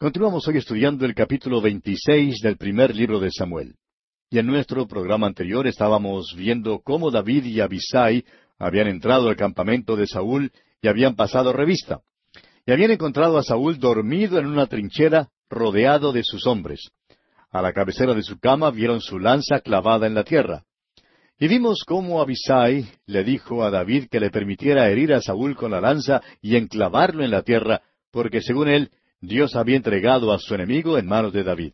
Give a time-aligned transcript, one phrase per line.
[0.00, 3.74] Continuamos hoy estudiando el capítulo 26 del primer libro de Samuel.
[4.30, 8.24] Y en nuestro programa anterior estábamos viendo cómo David y Abisai
[8.60, 11.98] habían entrado al campamento de Saúl y habían pasado revista.
[12.64, 16.92] Y habían encontrado a Saúl dormido en una trinchera rodeado de sus hombres.
[17.50, 20.62] A la cabecera de su cama vieron su lanza clavada en la tierra.
[21.40, 25.72] Y vimos cómo Abisai le dijo a David que le permitiera herir a Saúl con
[25.72, 30.54] la lanza y enclavarlo en la tierra, porque según él Dios había entregado a su
[30.54, 31.72] enemigo en manos de David.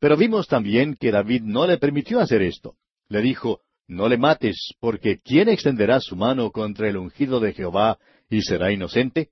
[0.00, 2.74] Pero vimos también que David no le permitió hacer esto.
[3.08, 7.98] Le dijo, No le mates, porque ¿quién extenderá su mano contra el ungido de Jehová
[8.28, 9.30] y será inocente?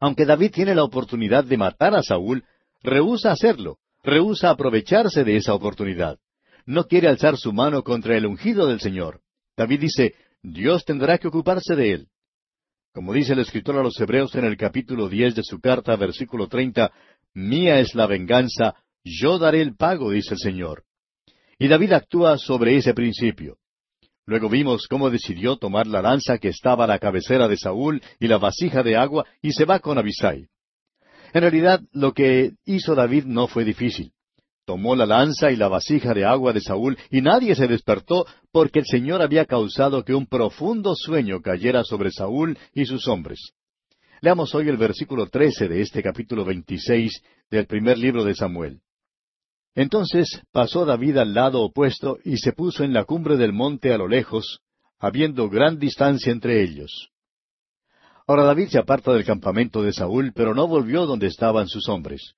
[0.00, 2.44] Aunque David tiene la oportunidad de matar a Saúl,
[2.82, 6.18] rehúsa hacerlo, rehúsa aprovecharse de esa oportunidad.
[6.66, 9.20] No quiere alzar su mano contra el ungido del Señor.
[9.56, 12.08] David dice, Dios tendrá que ocuparse de él.
[12.94, 16.46] Como dice el escritor a los Hebreos en el capítulo diez de su carta, versículo
[16.46, 16.92] treinta,
[17.34, 20.84] Mía es la venganza, yo daré el pago, dice el Señor.
[21.58, 23.58] Y David actúa sobre ese principio.
[24.26, 28.28] Luego vimos cómo decidió tomar la lanza que estaba a la cabecera de Saúl y
[28.28, 30.46] la vasija de agua y se va con Abisai.
[31.32, 34.12] En realidad, lo que hizo David no fue difícil
[34.64, 38.80] tomó la lanza y la vasija de agua de Saúl, y nadie se despertó, porque
[38.80, 43.52] el Señor había causado que un profundo sueño cayera sobre Saúl y sus hombres.
[44.20, 48.80] Leamos hoy el versículo trece de este capítulo veintiséis del primer libro de Samuel.
[49.74, 53.98] Entonces pasó David al lado opuesto y se puso en la cumbre del monte a
[53.98, 54.60] lo lejos,
[54.98, 57.10] habiendo gran distancia entre ellos.
[58.26, 62.34] Ahora David se aparta del campamento de Saúl, pero no volvió donde estaban sus hombres.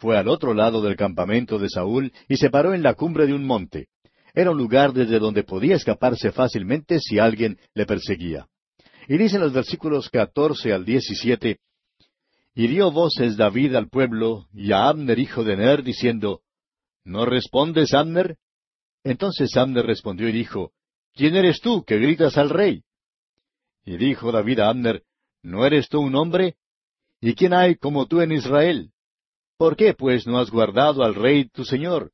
[0.00, 3.34] Fue al otro lado del campamento de Saúl y se paró en la cumbre de
[3.34, 3.88] un monte.
[4.32, 8.48] Era un lugar desde donde podía escaparse fácilmente si alguien le perseguía.
[9.08, 11.58] Y dicen los versículos catorce al diecisiete,
[12.54, 16.40] Y dio voces David al pueblo y a Abner hijo de Ner, diciendo,
[17.04, 18.38] ¿No respondes, Abner?
[19.04, 20.72] Entonces Abner respondió y dijo,
[21.12, 22.84] ¿Quién eres tú que gritas al rey?
[23.84, 25.02] Y dijo David a Abner,
[25.42, 26.56] ¿No eres tú un hombre?
[27.20, 28.92] ¿Y quién hay como tú en Israel?
[29.60, 32.12] ¿Por qué, pues, no has guardado al rey tu señor?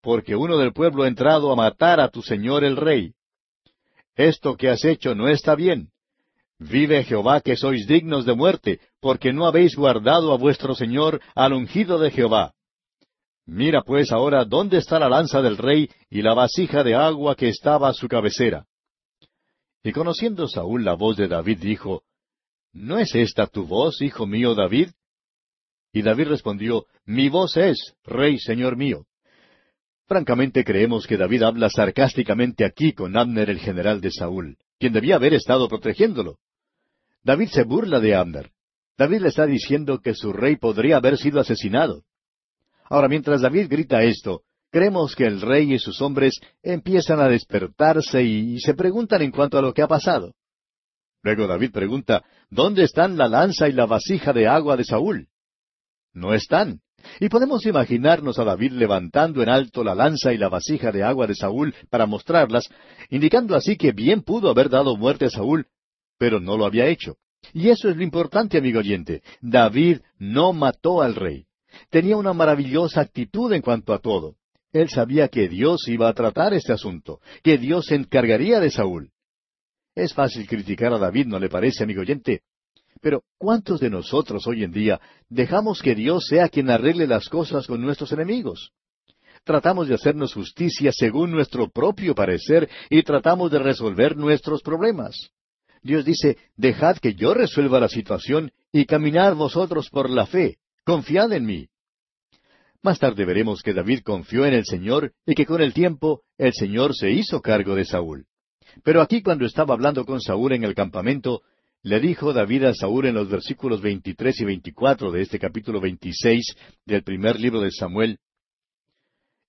[0.00, 3.12] Porque uno del pueblo ha entrado a matar a tu señor el rey.
[4.16, 5.90] Esto que has hecho no está bien.
[6.58, 11.52] Vive Jehová que sois dignos de muerte, porque no habéis guardado a vuestro señor al
[11.52, 12.54] ungido de Jehová.
[13.44, 17.50] Mira pues ahora dónde está la lanza del rey y la vasija de agua que
[17.50, 18.64] estaba a su cabecera.
[19.82, 22.04] Y conociendo Saúl la voz de David, dijo,
[22.72, 24.88] ¿No es esta tu voz, hijo mío David?
[25.92, 29.06] Y David respondió, Mi voz es, Rey, Señor mío.
[30.06, 35.16] Francamente creemos que David habla sarcásticamente aquí con Abner el general de Saúl, quien debía
[35.16, 36.38] haber estado protegiéndolo.
[37.22, 38.50] David se burla de Abner.
[38.96, 42.04] David le está diciendo que su rey podría haber sido asesinado.
[42.84, 48.22] Ahora, mientras David grita esto, creemos que el rey y sus hombres empiezan a despertarse
[48.22, 50.34] y, se preguntan en cuanto a lo que ha pasado.
[51.22, 55.28] Luego David pregunta, ¿Dónde están la lanza y la vasija de agua de Saúl?
[56.12, 56.80] No están.
[57.20, 61.26] Y podemos imaginarnos a David levantando en alto la lanza y la vasija de agua
[61.26, 62.68] de Saúl para mostrarlas,
[63.08, 65.66] indicando así que bien pudo haber dado muerte a Saúl,
[66.18, 67.16] pero no lo había hecho.
[67.52, 69.22] Y eso es lo importante, amigo oyente.
[69.40, 71.46] David no mató al rey.
[71.90, 74.36] Tenía una maravillosa actitud en cuanto a todo.
[74.72, 79.10] Él sabía que Dios iba a tratar este asunto, que Dios se encargaría de Saúl.
[79.94, 82.42] Es fácil criticar a David, ¿no le parece, amigo oyente?
[83.00, 87.66] Pero ¿cuántos de nosotros hoy en día dejamos que Dios sea quien arregle las cosas
[87.66, 88.72] con nuestros enemigos?
[89.44, 95.30] Tratamos de hacernos justicia según nuestro propio parecer y tratamos de resolver nuestros problemas.
[95.82, 101.32] Dios dice, dejad que yo resuelva la situación y caminad vosotros por la fe, confiad
[101.32, 101.68] en mí.
[102.82, 106.52] Más tarde veremos que David confió en el Señor y que con el tiempo el
[106.52, 108.26] Señor se hizo cargo de Saúl.
[108.84, 111.42] Pero aquí cuando estaba hablando con Saúl en el campamento,
[111.82, 116.56] le dijo David a Saúl en los versículos 23 y 24 de este capítulo 26
[116.84, 118.18] del primer libro de Samuel,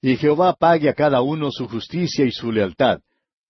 [0.02, 3.00] Y Jehová pague a cada uno su justicia y su lealtad,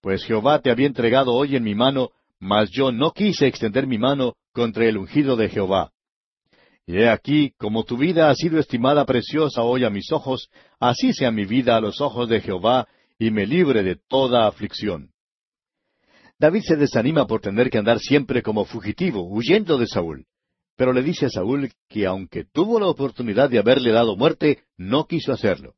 [0.02, 3.98] pues Jehová te había entregado hoy en mi mano, mas yo no quise extender mi
[3.98, 5.92] mano contra el ungido de Jehová.
[6.88, 10.50] Y he aquí, como tu vida ha sido estimada preciosa hoy a mis ojos,
[10.80, 12.88] así sea mi vida a los ojos de Jehová,
[13.20, 15.12] y me libre de toda aflicción.
[16.40, 20.26] David se desanima por tener que andar siempre como fugitivo, huyendo de Saúl.
[20.78, 25.06] Pero le dice a Saúl que aunque tuvo la oportunidad de haberle dado muerte, no
[25.06, 25.76] quiso hacerlo.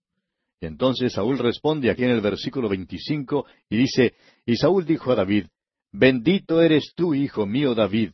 [0.59, 4.13] Entonces Saúl responde aquí en el versículo 25 y dice,
[4.45, 5.47] y Saúl dijo a David,
[5.91, 8.11] Bendito eres tú, hijo mío David.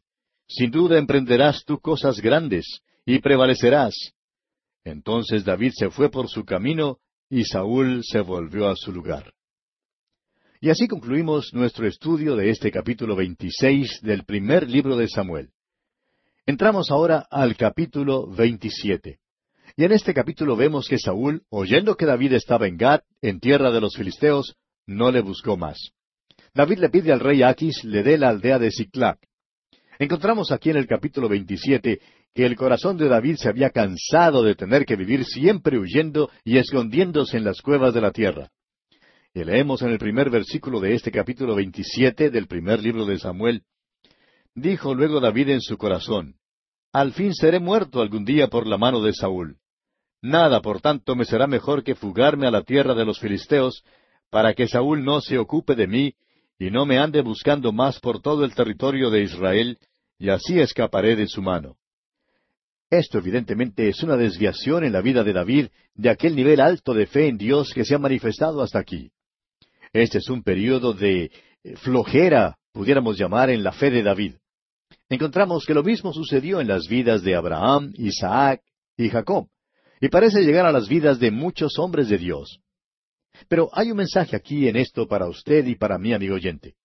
[0.48, 3.94] Sin duda emprenderás tú cosas grandes, y prevalecerás.
[4.86, 7.00] Entonces David se fue por su camino,
[7.30, 9.34] y Saúl se volvió a su lugar.
[10.60, 15.50] Y así concluimos nuestro estudio de este capítulo 26 del primer libro de Samuel.
[16.48, 19.20] Entramos ahora al capítulo 27.
[19.76, 23.70] Y en este capítulo vemos que Saúl, oyendo que David estaba en Gad, en tierra
[23.70, 24.56] de los filisteos,
[24.88, 25.92] no le buscó más.
[26.56, 29.20] David le pide al rey Aquis le dé la aldea de Siclac.
[30.00, 32.02] Encontramos aquí en el capítulo 27
[32.34, 36.58] que el corazón de David se había cansado de tener que vivir siempre huyendo y
[36.58, 38.50] escondiéndose en las cuevas de la tierra.
[39.46, 43.64] Leemos en el primer versículo de este capítulo 27 del primer libro de Samuel,
[44.56, 46.38] Dijo luego David en su corazón,
[46.92, 49.58] Al fin seré muerto algún día por la mano de Saúl.
[50.20, 53.84] Nada, por tanto, me será mejor que fugarme a la tierra de los filisteos,
[54.32, 56.16] para que Saúl no se ocupe de mí,
[56.58, 59.78] y no me ande buscando más por todo el territorio de Israel,
[60.18, 61.78] y así escaparé de su mano.
[62.90, 67.06] Esto evidentemente es una desviación en la vida de David de aquel nivel alto de
[67.06, 69.12] fe en Dios que se ha manifestado hasta aquí.
[69.98, 71.32] Este es un período de
[71.64, 74.36] eh, flojera, pudiéramos llamar, en la fe de David.
[75.10, 78.62] Encontramos que lo mismo sucedió en las vidas de Abraham, Isaac
[78.96, 79.48] y Jacob,
[80.00, 82.60] y parece llegar a las vidas de muchos hombres de Dios.
[83.48, 86.76] Pero hay un mensaje aquí en esto para usted y para mí, amigo oyente.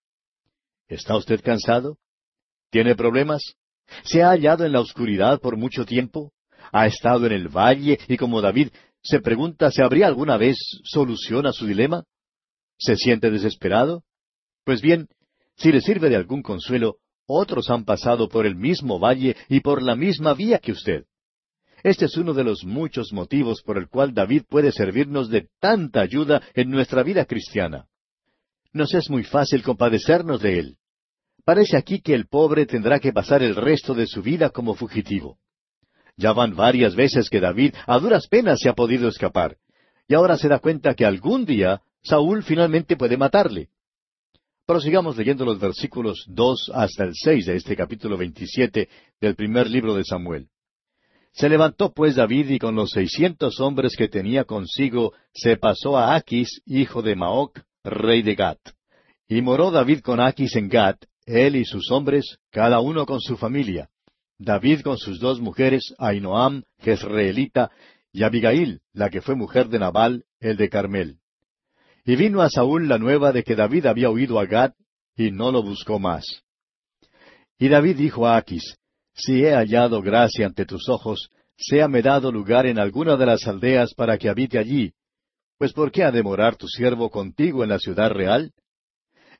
[0.87, 1.97] ¿Está usted cansado?
[2.71, 3.43] ¿Tiene problemas?
[4.03, 6.31] ¿Se ha hallado en la oscuridad por mucho tiempo?
[6.71, 8.69] ¿Ha estado en el valle y como David
[9.03, 12.05] se pregunta si habría alguna vez solución a su dilema?
[12.83, 14.03] ¿Se siente desesperado?
[14.65, 15.07] Pues bien,
[15.55, 19.81] si le sirve de algún consuelo, otros han pasado por el mismo valle y por
[19.81, 21.05] la misma vía que usted.
[21.81, 26.01] Este es uno de los muchos motivos por el cual David puede servirnos de tanta
[26.01, 27.85] ayuda en nuestra vida cristiana.
[28.73, 30.77] Nos es muy fácil compadecernos de él.
[31.45, 35.37] Parece aquí que el pobre tendrá que pasar el resto de su vida como fugitivo.
[36.17, 39.55] Ya van varias veces que David a duras penas se ha podido escapar,
[40.05, 43.69] y ahora se da cuenta que algún día Saúl finalmente puede matarle.
[44.65, 48.89] Prosigamos leyendo los versículos dos hasta el seis de este capítulo veintisiete
[49.19, 50.49] del primer libro de Samuel.
[51.31, 56.15] Se levantó pues David y con los seiscientos hombres que tenía consigo se pasó a
[56.15, 58.59] Aquis, hijo de Maoc, rey de Gat.
[59.27, 63.37] Y moró David con Aquis en Gat, él y sus hombres, cada uno con su
[63.37, 63.89] familia.
[64.37, 67.71] David con sus dos mujeres, Ainoam, Jezreelita,
[68.11, 71.17] y Abigail, la que fue mujer de Nabal, el de Carmel.
[72.05, 74.73] Y vino a Saúl la nueva de que David había huido a Gad,
[75.15, 76.25] y no lo buscó más.
[77.57, 78.75] Y David dijo a Aquis,
[79.13, 83.93] si he hallado gracia ante tus ojos, séame dado lugar en alguna de las aldeas
[83.93, 84.91] para que habite allí.
[85.57, 88.51] Pues ¿por qué ha de morar tu siervo contigo en la ciudad real?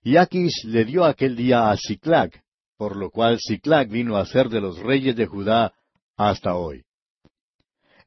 [0.04, 2.32] Y Aquis le dio aquel día a Siclag,
[2.78, 5.74] por lo cual Siclag vino a ser de los reyes de Judá
[6.16, 6.84] hasta hoy.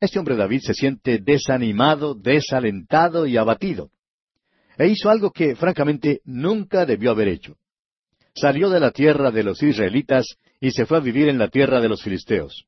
[0.00, 3.90] Este hombre David se siente desanimado, desalentado y abatido.
[4.78, 7.56] E hizo algo que, francamente, nunca debió haber hecho.
[8.34, 10.26] Salió de la tierra de los israelitas
[10.60, 12.66] y se fue a vivir en la tierra de los filisteos.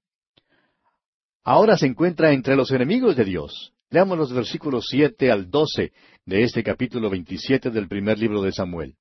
[1.45, 3.73] Ahora se encuentra entre los enemigos de Dios.
[3.91, 5.93] Leamos los versículos siete al doce
[6.27, 8.97] de este capítulo veintisiete del primer libro de Samuel.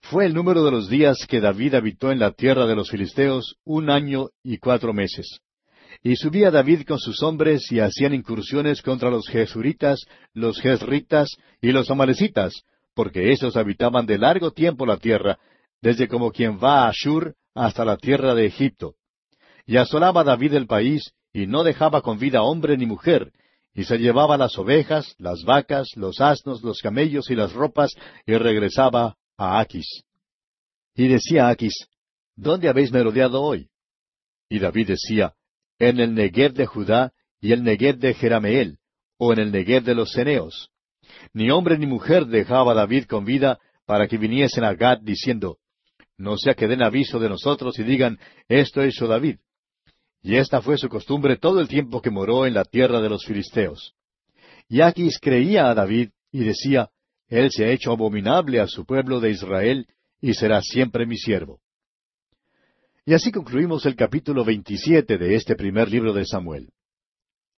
[0.00, 3.56] Fue el número de los días que David habitó en la tierra de los filisteos
[3.64, 5.40] un año y cuatro meses.
[6.02, 10.00] Y subía David con sus hombres y hacían incursiones contra los Jesuritas,
[10.32, 11.28] los Jezritas
[11.60, 12.52] y los Amalecitas,
[12.94, 15.38] porque esos habitaban de largo tiempo la tierra,
[15.80, 18.94] desde como quien va a Ashur hasta la tierra de Egipto.
[19.66, 23.32] Y asolaba David el país, y no dejaba con vida hombre ni mujer,
[23.74, 27.92] y se llevaba las ovejas, las vacas, los asnos, los camellos y las ropas,
[28.26, 30.04] y regresaba a Aquis.
[30.94, 31.74] Y decía Aquis,
[32.36, 33.68] ¿Dónde habéis merodeado hoy?
[34.48, 35.34] Y David decía,
[35.82, 38.78] En el Negev de Judá y el Negev de Jerameel,
[39.18, 40.70] o en el Negev de los Ceneos.
[41.34, 45.58] Ni hombre ni mujer dejaba David con vida para que viniesen a Gad diciendo,
[46.16, 49.38] no sea que den aviso de nosotros y digan, esto hizo David.
[50.22, 53.24] Y esta fue su costumbre todo el tiempo que moró en la tierra de los
[53.24, 53.96] filisteos.
[54.68, 56.90] Y Aquis creía a David y decía,
[57.26, 59.88] Él se ha hecho abominable a su pueblo de Israel
[60.20, 61.58] y será siempre mi siervo.
[63.04, 66.70] Y así concluimos el capítulo 27 de este primer libro de Samuel.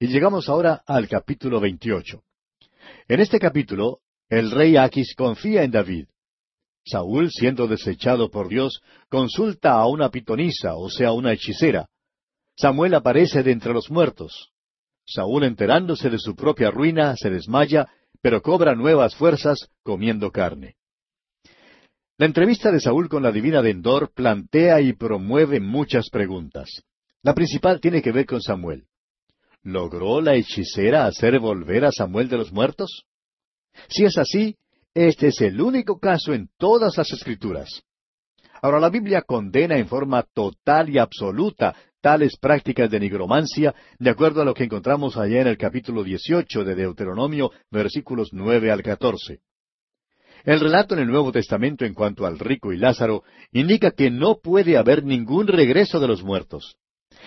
[0.00, 2.22] Y llegamos ahora al capítulo 28.
[3.08, 3.98] En este capítulo,
[4.30, 6.06] el rey Aquis confía en David.
[6.86, 11.90] Saúl, siendo desechado por Dios, consulta a una pitonisa, o sea, una hechicera.
[12.56, 14.50] Samuel aparece de entre los muertos.
[15.06, 17.86] Saúl, enterándose de su propia ruina, se desmaya,
[18.22, 20.76] pero cobra nuevas fuerzas comiendo carne.
[22.16, 26.85] La entrevista de Saúl con la divina de Endor plantea y promueve muchas preguntas.
[27.23, 28.85] La principal tiene que ver con Samuel.
[29.64, 33.02] ¿Logró la hechicera hacer volver a Samuel de los muertos?
[33.88, 34.54] Si es así,
[34.94, 37.83] este es el único caso en todas las escrituras.
[38.62, 44.40] Ahora la Biblia condena en forma total y absoluta tales prácticas de nigromancia, de acuerdo
[44.40, 49.40] a lo que encontramos allá en el capítulo 18 de Deuteronomio, versículos nueve al catorce.
[50.44, 53.22] El relato en el Nuevo Testamento en cuanto al rico y Lázaro
[53.52, 56.76] indica que no puede haber ningún regreso de los muertos.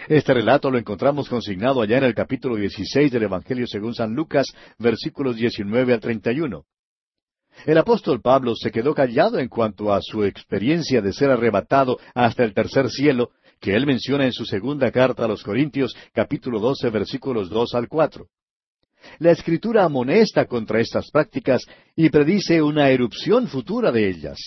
[0.07, 4.45] Este relato lo encontramos consignado allá en el capítulo 16 del Evangelio según San Lucas,
[4.77, 6.63] versículos 19 al 31.
[7.65, 12.43] El apóstol Pablo se quedó callado en cuanto a su experiencia de ser arrebatado hasta
[12.43, 16.91] el tercer cielo que él menciona en su segunda carta a los Corintios, capítulo 12,
[16.91, 18.27] versículos dos al cuatro.
[19.19, 24.37] La Escritura amonesta contra estas prácticas y predice una erupción futura de ellas.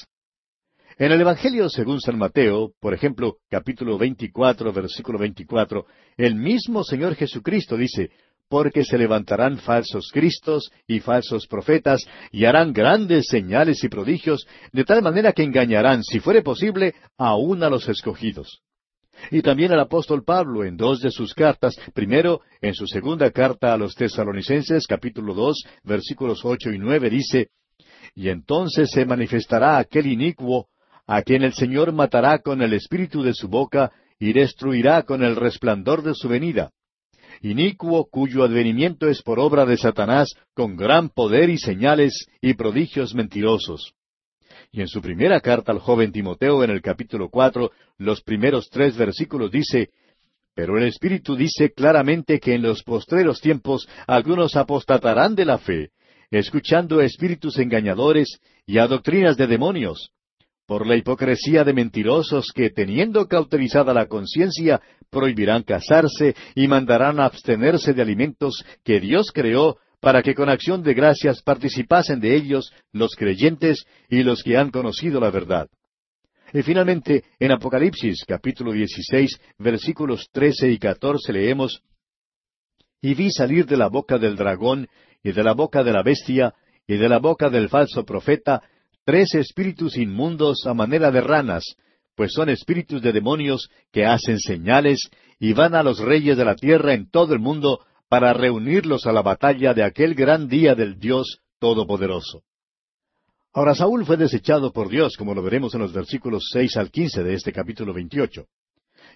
[0.98, 5.86] En el Evangelio según San Mateo, por ejemplo, capítulo 24, versículo 24,
[6.18, 8.10] el mismo Señor Jesucristo dice,
[8.50, 14.84] porque se levantarán falsos cristos y falsos profetas, y harán grandes señales y prodigios, de
[14.84, 18.60] tal manera que engañarán, si fuere posible, aún a los escogidos.
[19.30, 23.72] Y también el apóstol Pablo en dos de sus cartas, primero en su segunda carta
[23.72, 27.48] a los tesalonicenses, capítulo dos, versículos ocho y nueve, dice,
[28.14, 30.68] Y entonces se manifestará aquel inicuo,
[31.06, 35.36] a quien el Señor matará con el espíritu de su boca, y destruirá con el
[35.36, 36.70] resplandor de su venida.
[37.42, 43.14] Inicuo cuyo advenimiento es por obra de Satanás, con gran poder y señales y prodigios
[43.14, 43.94] mentirosos
[44.72, 48.96] y en su primera carta al joven Timoteo, en el capítulo cuatro, los primeros tres
[48.96, 49.90] versículos dice,
[50.54, 55.90] Pero el Espíritu dice claramente que en los postreros tiempos algunos apostatarán de la fe,
[56.30, 60.12] escuchando espíritus engañadores y a doctrinas de demonios,
[60.66, 67.92] por la hipocresía de mentirosos que, teniendo cauterizada la conciencia, prohibirán casarse y mandarán abstenerse
[67.92, 73.14] de alimentos que Dios creó para que con acción de gracias participasen de ellos los
[73.14, 75.68] creyentes y los que han conocido la verdad.
[76.52, 81.82] Y finalmente, en Apocalipsis capítulo 16, versículos 13 y 14 leemos,
[83.00, 84.88] Y vi salir de la boca del dragón,
[85.22, 86.54] y de la boca de la bestia,
[86.86, 88.62] y de la boca del falso profeta,
[89.04, 91.76] tres espíritus inmundos a manera de ranas,
[92.16, 96.56] pues son espíritus de demonios que hacen señales, y van a los reyes de la
[96.56, 100.98] tierra en todo el mundo para reunirlos a la batalla de aquel gran día del
[100.98, 102.42] Dios Todopoderoso.
[103.52, 107.22] Ahora Saúl fue desechado por Dios, como lo veremos en los versículos seis al quince
[107.22, 108.46] de este capítulo veintiocho.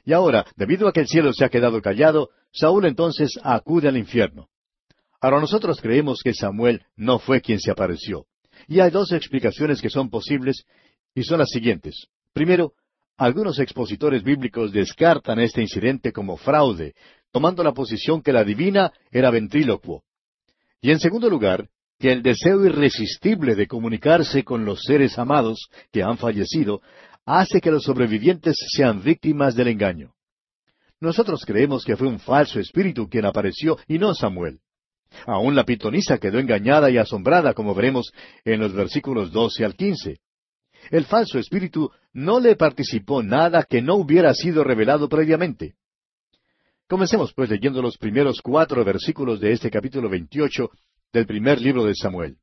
[0.04, 3.96] Y ahora, debido a que el cielo se ha quedado callado, Saúl entonces acude al
[3.96, 4.46] infierno.
[5.20, 8.26] Ahora nosotros creemos que Samuel no fue quien se apareció.
[8.68, 10.66] Y hay dos explicaciones que son posibles,
[11.16, 12.06] y son las siguientes.
[12.32, 12.74] Primero,
[13.16, 16.94] algunos expositores bíblicos descartan este incidente como fraude,
[17.34, 20.04] tomando la posición que la divina era ventrílocuo.
[20.80, 26.04] Y en segundo lugar, que el deseo irresistible de comunicarse con los seres amados que
[26.04, 26.80] han fallecido
[27.26, 30.12] hace que los sobrevivientes sean víctimas del engaño.
[31.00, 34.60] Nosotros creemos que fue un falso espíritu quien apareció y no Samuel.
[35.26, 38.12] Aún la pitonisa quedó engañada y asombrada, como veremos
[38.44, 40.20] en los versículos doce al quince.
[40.88, 45.74] El falso espíritu no le participó nada que no hubiera sido revelado previamente.
[46.86, 50.70] Comencemos pues leyendo los primeros cuatro versículos de este capítulo veintiocho
[51.12, 52.36] del primer libro de Samuel.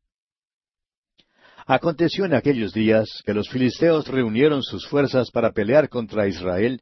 [1.68, 6.82] Aconteció en aquellos días que los filisteos reunieron sus fuerzas para pelear contra Israel,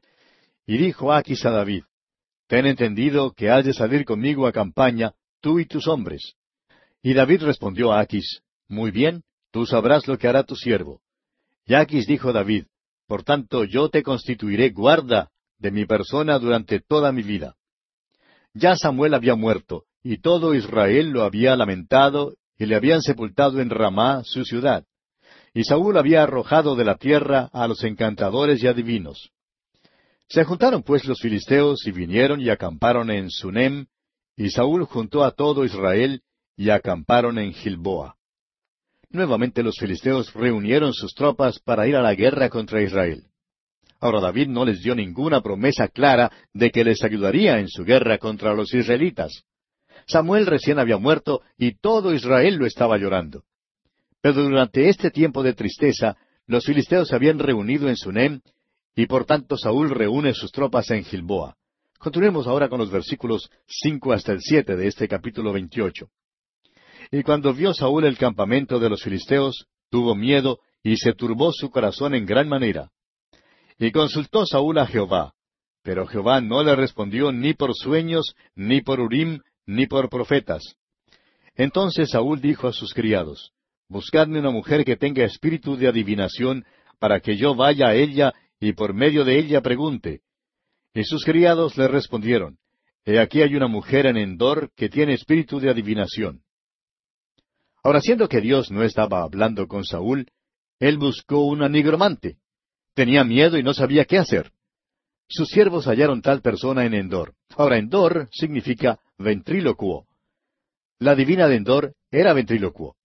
[0.66, 1.84] y dijo Aquis a David,
[2.46, 6.34] Ten entendido que has de salir conmigo a campaña, tú y tus hombres.
[7.02, 11.02] Y David respondió a Aquis, Muy bien, tú sabrás lo que hará tu siervo.
[11.66, 12.64] Y Aquis dijo David,
[13.06, 17.54] Por tanto yo te constituiré guarda de mi persona durante toda mi vida.
[18.54, 23.70] Ya Samuel había muerto, y todo Israel lo había lamentado, y le habían sepultado en
[23.70, 24.84] Ramá, su ciudad.
[25.54, 29.30] Y Saúl había arrojado de la tierra a los encantadores y adivinos.
[30.28, 33.86] Se juntaron pues los filisteos y vinieron y acamparon en Sunem,
[34.36, 36.22] y Saúl juntó a todo Israel
[36.56, 38.16] y acamparon en Gilboa.
[39.10, 43.24] Nuevamente los filisteos reunieron sus tropas para ir a la guerra contra Israel.
[44.00, 48.18] Ahora David no les dio ninguna promesa clara de que les ayudaría en su guerra
[48.18, 49.44] contra los israelitas.
[50.06, 53.44] Samuel recién había muerto y todo Israel lo estaba llorando.
[54.22, 56.16] Pero durante este tiempo de tristeza,
[56.46, 58.40] los filisteos se habían reunido en Sunem,
[58.96, 61.56] y por tanto Saúl reúne sus tropas en Gilboa.
[61.98, 66.08] Continuemos ahora con los versículos cinco hasta el siete de este capítulo veintiocho.
[67.10, 71.70] Y cuando vio Saúl el campamento de los filisteos, tuvo miedo y se turbó su
[71.70, 72.90] corazón en gran manera.
[73.80, 75.32] Y consultó Saúl a Jehová,
[75.82, 80.76] Pero Jehová no le respondió ni por sueños, ni por Urim, ni por profetas.
[81.54, 83.52] Entonces Saúl dijo a sus criados,
[83.88, 86.66] Buscadme una mujer que tenga espíritu de adivinación,
[86.98, 90.20] para que yo vaya a ella y por medio de ella pregunte.
[90.92, 92.58] Y sus criados le respondieron,
[93.06, 96.42] He aquí hay una mujer en Endor que tiene espíritu de adivinación.
[97.82, 100.26] Ahora, siendo que Dios no estaba hablando con Saúl,
[100.78, 102.36] él buscó una nigromante.
[102.94, 104.52] Tenía miedo y no sabía qué hacer.
[105.28, 107.34] Sus siervos hallaron tal persona en Endor.
[107.56, 110.06] Ahora, Endor significa ventrílocuo.
[110.98, 112.96] La divina de Endor era ventrílocuo.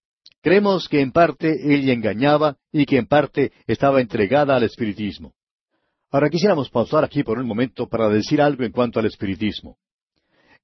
[0.42, 5.34] Creemos que en parte ella engañaba y que en parte estaba entregada al espiritismo.
[6.12, 9.78] Ahora quisiéramos pausar aquí por un momento para decir algo en cuanto al espiritismo.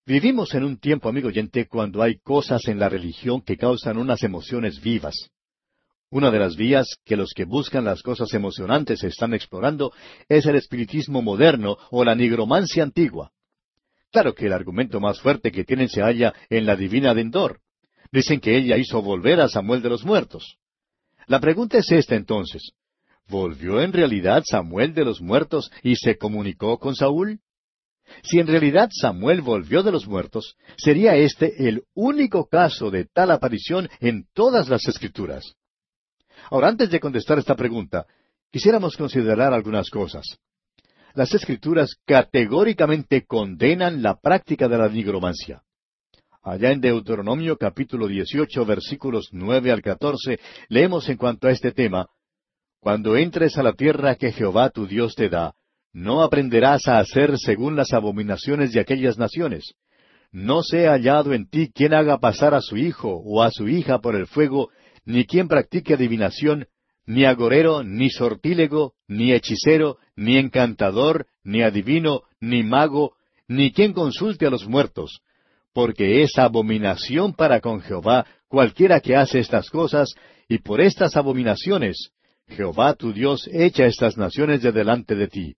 [0.05, 4.23] Vivimos en un tiempo, amigo oyente, cuando hay cosas en la religión que causan unas
[4.23, 5.31] emociones vivas.
[6.11, 9.93] Una de las vías que los que buscan las cosas emocionantes están explorando
[10.27, 13.31] es el espiritismo moderno o la nigromancia antigua.
[14.11, 17.61] Claro que el argumento más fuerte que tienen se halla en la divina de Endor.
[18.11, 20.57] Dicen que ella hizo volver a Samuel de los muertos.
[21.27, 22.73] La pregunta es esta entonces.
[23.29, 27.39] ¿Volvió en realidad Samuel de los muertos y se comunicó con Saúl?
[28.23, 33.31] Si en realidad Samuel volvió de los muertos, sería este el único caso de tal
[33.31, 35.55] aparición en todas las Escrituras.
[36.51, 38.05] Ahora, antes de contestar esta pregunta,
[38.51, 40.25] quisiéramos considerar algunas cosas.
[41.13, 45.63] Las Escrituras categóricamente condenan la práctica de la nigromancia.
[46.43, 52.07] Allá en Deuteronomio capítulo 18 versículos nueve al catorce leemos en cuanto a este tema,
[52.81, 55.53] Cuando entres a la tierra que Jehová tu Dios te da,
[55.93, 59.75] no aprenderás a hacer según las abominaciones de aquellas naciones.
[60.33, 63.99] No sea hallado en ti quien haga pasar a su hijo o a su hija
[63.99, 64.69] por el fuego,
[65.05, 66.67] ni quien practique adivinación,
[67.05, 73.15] ni agorero, ni sortílego, ni hechicero, ni encantador, ni adivino, ni mago,
[73.47, 75.21] ni quien consulte a los muertos,
[75.73, 80.13] porque es abominación para con Jehová cualquiera que hace estas cosas,
[80.47, 82.11] y por estas abominaciones
[82.47, 85.55] Jehová tu Dios echa estas naciones de delante de ti.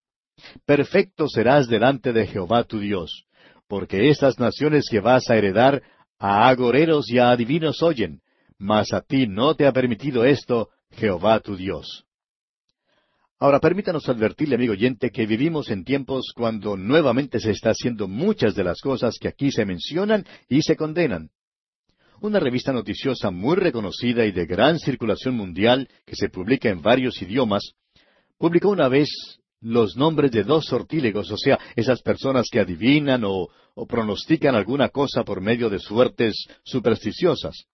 [0.65, 3.25] Perfecto serás delante de Jehová tu Dios,
[3.67, 5.82] porque estas naciones que vas a heredar
[6.19, 8.21] a agoreros y a adivinos oyen,
[8.57, 12.05] mas a ti no te ha permitido esto Jehová tu Dios.
[13.39, 18.55] Ahora permítanos advertirle, amigo oyente, que vivimos en tiempos cuando nuevamente se está haciendo muchas
[18.55, 21.29] de las cosas que aquí se mencionan y se condenan.
[22.21, 27.21] Una revista noticiosa muy reconocida y de gran circulación mundial, que se publica en varios
[27.21, 27.73] idiomas,
[28.37, 29.09] publicó una vez
[29.59, 33.49] los nombres de dos sortílegos, o sea, esas personas que adivinan o,
[33.87, 37.65] pronostican alguna cosa por medio de suertes supersticiosas.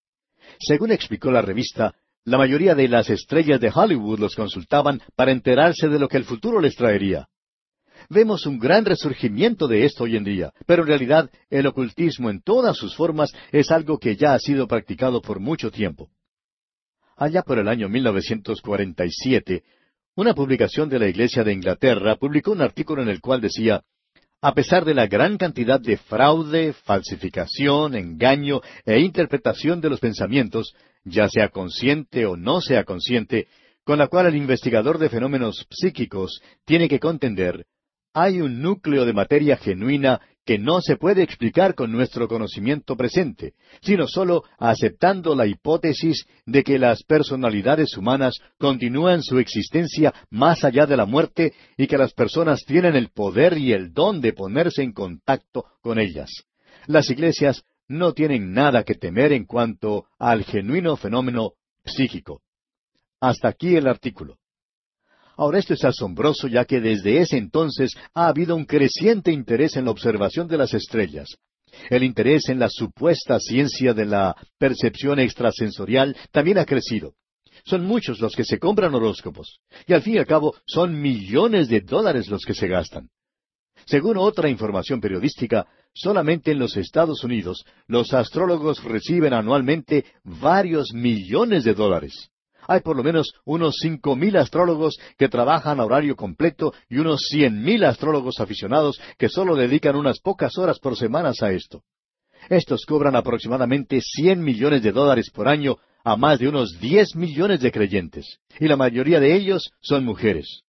[0.57, 1.93] Según explicó la revista,
[2.25, 6.25] la mayoría de las estrellas de Hollywood los consultaban para enterarse de lo que el
[6.25, 7.27] futuro les traería.
[8.09, 12.41] Vemos un gran resurgimiento de esto hoy en día, pero en realidad el ocultismo en
[12.41, 16.09] todas sus formas es algo que ya ha sido practicado por mucho tiempo.
[17.15, 19.63] Allá por el año 1947,
[20.15, 23.83] una publicación de la Iglesia de Inglaterra publicó un artículo en el cual decía,
[24.41, 30.73] a pesar de la gran cantidad de fraude, falsificación, engaño e interpretación de los pensamientos,
[31.03, 33.47] ya sea consciente o no sea consciente,
[33.83, 37.65] con la cual el investigador de fenómenos psíquicos tiene que contender,
[38.13, 43.53] hay un núcleo de materia genuina que no se puede explicar con nuestro conocimiento presente,
[43.83, 50.87] sino sólo aceptando la hipótesis de que las personalidades humanas continúan su existencia más allá
[50.87, 54.81] de la muerte y que las personas tienen el poder y el don de ponerse
[54.81, 56.31] en contacto con ellas.
[56.87, 61.51] Las iglesias no tienen nada que temer en cuanto al genuino fenómeno
[61.85, 62.41] psíquico.
[63.19, 64.38] Hasta aquí el artículo.
[65.39, 69.85] Ahora esto es asombroso ya que desde ese entonces ha habido un creciente interés en
[69.85, 71.29] la observación de las estrellas.
[71.89, 77.13] El interés en la supuesta ciencia de la percepción extrasensorial también ha crecido.
[77.63, 81.69] Son muchos los que se compran horóscopos, y al fin y al cabo son millones
[81.69, 83.07] de dólares los que se gastan.
[83.85, 91.63] Según otra información periodística, solamente en los Estados Unidos los astrólogos reciben anualmente varios millones
[91.63, 92.28] de dólares
[92.69, 97.21] hay por lo menos unos cinco mil astrólogos que trabajan a horario completo y unos
[97.27, 101.81] cien mil astrólogos aficionados que solo dedican unas pocas horas por semana a esto.
[102.47, 107.59] Estos cobran aproximadamente cien millones de dólares por año a más de unos diez millones
[107.59, 110.61] de creyentes, y la mayoría de ellos son mujeres.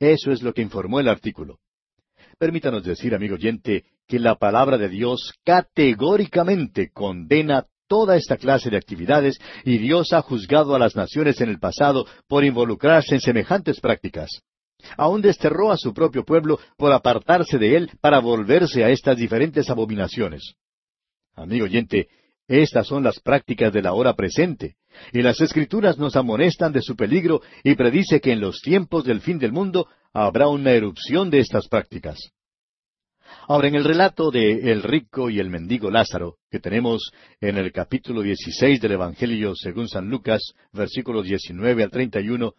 [0.00, 1.58] Eso es lo que informó el artículo.
[2.38, 8.76] Permítanos decir, amigo oyente, que la palabra de Dios categóricamente condena toda esta clase de
[8.76, 13.80] actividades y Dios ha juzgado a las naciones en el pasado por involucrarse en semejantes
[13.80, 14.30] prácticas.
[14.96, 19.68] Aún desterró a su propio pueblo por apartarse de él para volverse a estas diferentes
[19.70, 20.54] abominaciones.
[21.34, 22.08] Amigo oyente,
[22.48, 24.76] estas son las prácticas de la hora presente,
[25.12, 29.20] y las Escrituras nos amonestan de su peligro y predice que en los tiempos del
[29.20, 32.18] fin del mundo habrá una erupción de estas prácticas.
[33.48, 37.70] Ahora, en el relato de el rico y el mendigo Lázaro, que tenemos en el
[37.70, 42.54] capítulo 16 del Evangelio según San Lucas, versículos 19 al 31,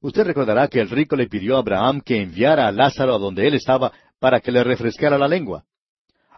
[0.00, 3.46] usted recordará que el rico le pidió a Abraham que enviara a Lázaro a donde
[3.46, 5.64] él estaba para que le refrescara la lengua.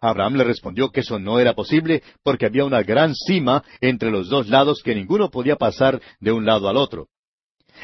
[0.03, 4.29] Abraham le respondió que eso no era posible porque había una gran cima entre los
[4.29, 7.09] dos lados que ninguno podía pasar de un lado al otro.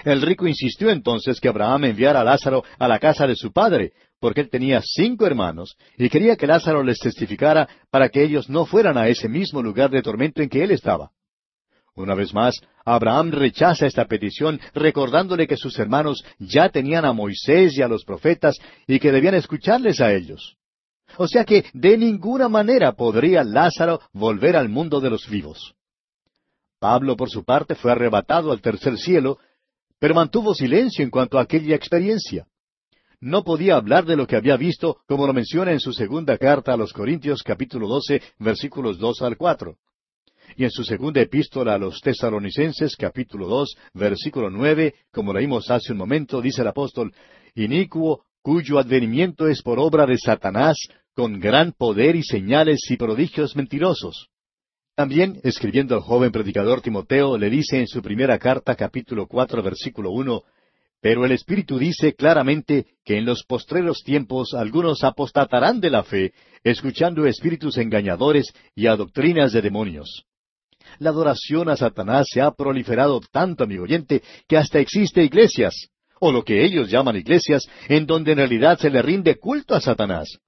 [0.05, 3.93] El rico insistió entonces que Abraham enviara a Lázaro a la casa de su padre,
[4.21, 8.67] porque él tenía cinco hermanos, y quería que Lázaro les testificara para que ellos no
[8.67, 11.11] fueran a ese mismo lugar de tormento en que él estaba.
[11.97, 17.77] Una vez más, Abraham rechaza esta petición, recordándole que sus hermanos ya tenían a Moisés
[17.77, 18.57] y a los profetas
[18.87, 20.57] y que debían escucharles a ellos.
[21.17, 25.75] O sea que de ninguna manera podría Lázaro volver al mundo de los vivos.
[26.79, 29.39] Pablo, por su parte, fue arrebatado al tercer cielo,
[29.99, 32.47] pero mantuvo silencio en cuanto a aquella experiencia.
[33.23, 36.73] No podía hablar de lo que había visto, como lo menciona en su segunda carta
[36.73, 39.77] a los Corintios capítulo 12, versículos dos al cuatro.
[40.57, 45.93] Y en su segunda epístola a los tesalonicenses capítulo dos, versículo nueve, como leímos hace
[45.93, 47.13] un momento, dice el apóstol,
[47.55, 50.79] Inicuo, cuyo advenimiento es por obra de Satanás,
[51.15, 54.29] con gran poder y señales y prodigios mentirosos.
[54.95, 60.11] También, escribiendo al joven predicador Timoteo, le dice en su primera carta, capítulo cuatro, versículo
[60.11, 60.45] uno,
[61.01, 66.33] Pero el Espíritu dice claramente que en los postreros tiempos algunos apostatarán de la fe,
[66.63, 70.27] escuchando espíritus engañadores y a doctrinas de demonios.
[70.99, 76.33] La adoración a Satanás se ha proliferado tanto, amigo oyente, que hasta existe iglesias, o
[76.33, 80.39] lo que ellos llaman iglesias, en donde en realidad se le rinde culto a Satanás.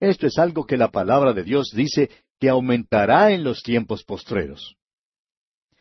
[0.00, 2.10] Esto es algo que la palabra de Dios dice
[2.40, 4.74] que aumentará en los tiempos postreros.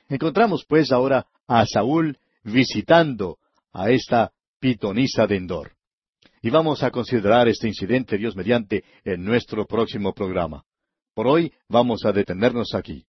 [0.08, 3.38] Encontramos pues ahora a Saúl visitando
[3.74, 5.72] a esta pitonisa de Endor.
[6.42, 10.64] Y vamos a considerar este incidente, Dios mediante, en nuestro próximo programa.
[11.14, 13.06] Por hoy vamos a detenernos aquí.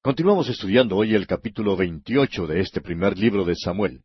[0.00, 4.02] Continuamos estudiando hoy el capítulo 28 de este primer libro de Samuel.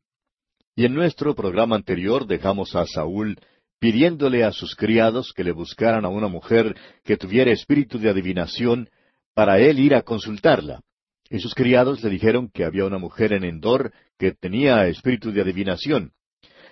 [0.75, 3.39] Y en nuestro programa anterior dejamos a Saúl
[3.79, 8.89] pidiéndole a sus criados que le buscaran a una mujer que tuviera espíritu de adivinación
[9.33, 10.81] para él ir a consultarla.
[11.29, 15.41] Y sus criados le dijeron que había una mujer en Endor que tenía espíritu de
[15.41, 16.13] adivinación.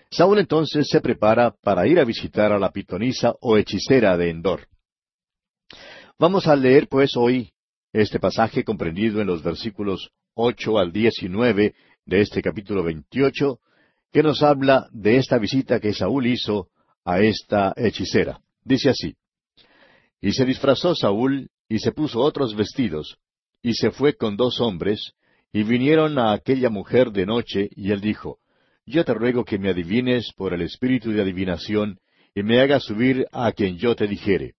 [0.10, 4.68] Saúl entonces se prepara para ir a visitar a la pitonisa o hechicera de Endor.
[6.18, 7.52] Vamos a leer pues hoy
[7.92, 13.60] este pasaje comprendido en los versículos ocho al diecinueve de este capítulo veintiocho
[14.12, 16.70] que nos habla de esta visita que Saúl hizo
[17.04, 18.40] a esta hechicera.
[18.64, 19.16] Dice así,
[20.22, 23.18] Y se disfrazó Saúl y se puso otros vestidos,
[23.66, 25.14] y se fue con dos hombres,
[25.52, 28.38] y vinieron a aquella mujer de noche, y él dijo,
[28.86, 31.98] Yo te ruego que me adivines por el espíritu de adivinación,
[32.36, 34.54] y me hagas subir a quien yo te dijere.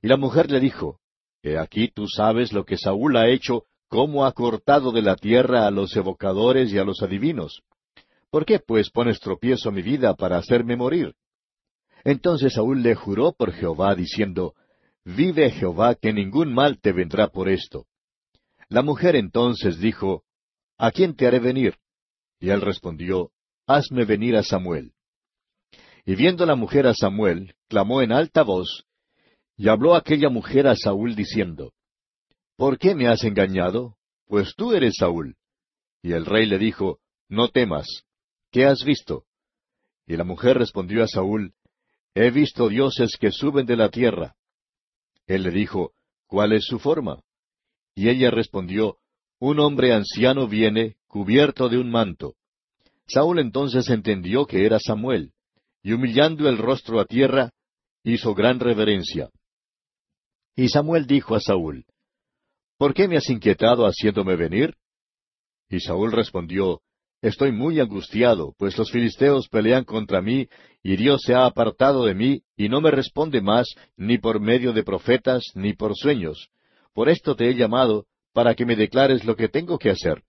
[0.00, 1.00] Y la mujer le dijo,
[1.42, 5.66] He aquí tú sabes lo que Saúl ha hecho, cómo ha cortado de la tierra
[5.66, 7.60] a los evocadores y a los adivinos.
[8.30, 11.12] ¿Por qué pues pones tropiezo a mi vida para hacerme morir?
[12.04, 14.54] Entonces Saúl le juró por Jehová, diciendo,
[15.04, 17.86] Vive Jehová que ningún mal te vendrá por esto.
[18.68, 20.24] La mujer entonces dijo,
[20.78, 21.76] ¿A quién te haré venir?
[22.40, 23.30] Y él respondió,
[23.66, 24.92] Hazme venir a Samuel.
[26.04, 28.84] Y viendo la mujer a Samuel, clamó en alta voz,
[29.56, 31.72] y habló aquella mujer a Saúl diciendo,
[32.56, 33.96] ¿Por qué me has engañado?
[34.26, 35.36] Pues tú eres Saúl.
[36.02, 37.86] Y el rey le dijo, No temas,
[38.50, 39.24] ¿qué has visto?
[40.06, 41.54] Y la mujer respondió a Saúl,
[42.14, 44.34] He visto dioses que suben de la tierra.
[45.26, 45.92] Él le dijo,
[46.26, 47.22] ¿cuál es su forma?
[47.94, 48.98] Y ella respondió,
[49.38, 52.34] Un hombre anciano viene, cubierto de un manto.
[53.06, 55.32] Saúl entonces entendió que era Samuel,
[55.82, 57.50] y humillando el rostro a tierra,
[58.04, 59.30] hizo gran reverencia.
[60.54, 61.84] Y Samuel dijo a Saúl,
[62.78, 64.74] ¿Por qué me has inquietado haciéndome venir?
[65.68, 66.82] Y Saúl respondió,
[67.22, 70.48] Estoy muy angustiado, pues los filisteos pelean contra mí,
[70.82, 74.72] y Dios se ha apartado de mí, y no me responde más, ni por medio
[74.72, 76.48] de profetas, ni por sueños.
[76.92, 80.24] Por esto te he llamado, para que me declares lo que tengo que hacer.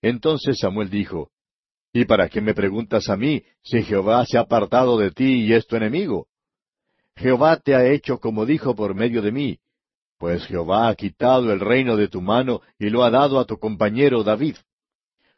[0.00, 1.30] Entonces Samuel dijo,
[1.92, 5.52] ¿Y para qué me preguntas a mí, si Jehová se ha apartado de ti y
[5.52, 6.26] es tu enemigo?
[7.16, 9.58] Jehová te ha hecho como dijo por medio de mí.
[10.18, 13.58] pues Jehová ha quitado el reino de tu mano y lo ha dado a tu
[13.58, 14.56] compañero David.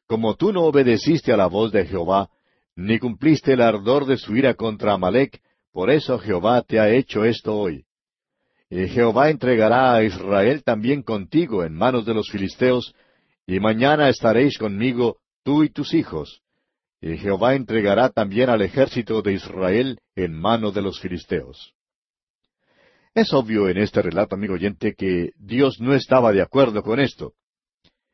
[0.08, 2.30] Como tú no obedeciste a la voz de Jehová,
[2.74, 7.24] ni cumpliste el ardor de su ira contra Amalek, por eso Jehová te ha hecho
[7.24, 7.84] esto hoy.
[8.70, 12.94] Y Jehová entregará a Israel también contigo en manos de los filisteos,
[13.46, 16.40] y mañana estaréis conmigo, tú y tus hijos.
[17.02, 21.74] Y Jehová entregará también al ejército de Israel en mano de los filisteos.
[23.14, 27.34] Es obvio en este relato, amigo oyente, que Dios no estaba de acuerdo con esto.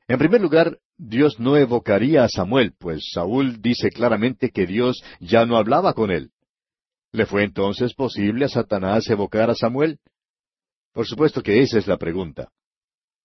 [0.06, 5.46] En primer lugar, Dios no evocaría a Samuel, pues Saúl dice claramente que Dios ya
[5.46, 6.30] no hablaba con él.
[7.12, 9.98] ¿Le fue entonces posible a Satanás evocar a Samuel?
[10.92, 12.50] Por supuesto que esa es la pregunta.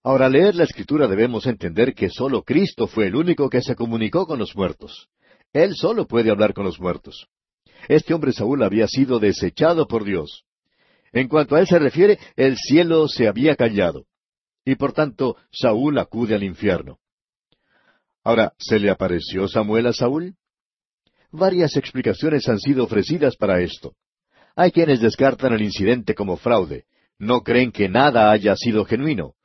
[0.04, 3.76] Ahora, al leer la Escritura debemos entender que solo Cristo fue el único que se
[3.76, 5.10] comunicó con los muertos.
[5.52, 7.28] Él solo puede hablar con los muertos.
[7.88, 10.46] Este hombre Saúl había sido desechado por Dios.
[11.12, 14.06] En cuanto a él se refiere, el cielo se había callado.
[14.65, 17.00] Y por tanto, Saúl acude al infierno.
[18.24, 20.36] Ahora, ¿se le apareció Samuel a Saúl?
[21.32, 23.93] Varias explicaciones han sido ofrecidas para esto.
[24.56, 26.86] Hay quienes descartan el incidente como fraude.
[27.17, 29.36] No creen que nada haya sido genuino.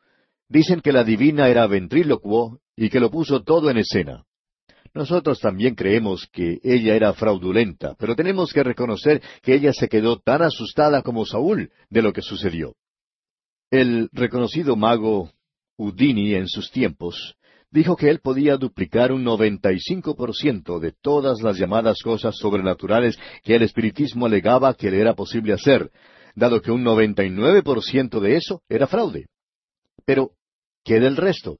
[0.49, 4.25] Dicen que la divina era ventrílocuo y que lo puso todo en escena.
[4.95, 10.21] Nosotros también creemos que ella era fraudulenta, pero tenemos que reconocer que ella se quedó
[10.21, 12.75] tan asustada como Saúl de lo que sucedió.
[13.77, 15.33] El reconocido mago
[15.77, 17.35] Udini en sus tiempos
[17.73, 23.63] dijo que él podía duplicar un 95% de todas las llamadas cosas sobrenaturales que el
[23.63, 25.91] espiritismo alegaba que le era posible hacer,
[26.37, 29.27] dado que un 99% de eso era fraude.
[30.05, 30.31] Pero,
[30.85, 31.59] ¿qué del resto?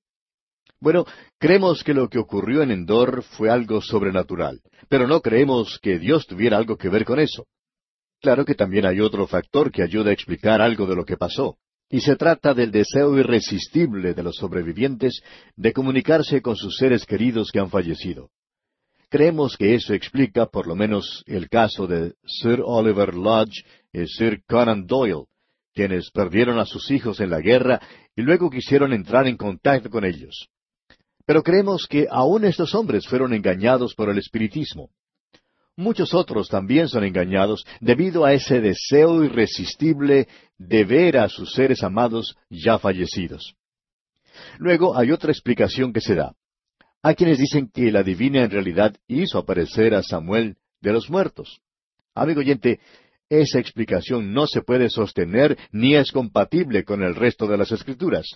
[0.79, 1.07] Bueno,
[1.41, 6.29] creemos que lo que ocurrió en Endor fue algo sobrenatural, pero no creemos que Dios
[6.29, 7.45] tuviera algo que ver con eso.
[8.21, 11.59] Claro que también hay otro factor que ayuda a explicar algo de lo que pasó,
[11.95, 15.23] y se trata del deseo irresistible de los sobrevivientes
[15.55, 18.31] de comunicarse con sus seres queridos que han fallecido.
[19.09, 24.43] Creemos que eso explica por lo menos el caso de Sir Oliver Lodge y Sir
[24.45, 25.27] Conan Doyle,
[25.73, 27.81] quienes perdieron a sus hijos en la guerra
[28.17, 30.49] y luego quisieron entrar en contacto con ellos.
[31.25, 34.91] Pero creemos que aún estos hombres fueron engañados por el espiritismo.
[35.77, 41.83] Muchos otros también son engañados debido a ese deseo irresistible de ver a sus seres
[41.83, 43.55] amados ya fallecidos.
[44.59, 46.35] Luego hay otra explicación que se da.
[47.03, 51.61] Hay quienes dicen que la divina en realidad hizo aparecer a Samuel de los muertos.
[52.15, 52.81] Amigo oyente,
[53.29, 58.27] esa explicación no se puede sostener ni es compatible con el resto de las escrituras.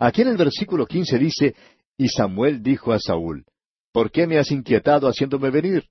[0.00, 1.54] Aquí en el versículo quince dice
[1.98, 3.44] y Samuel dijo a Saúl,
[3.92, 5.84] ¿Por qué me has inquietado haciéndome venir?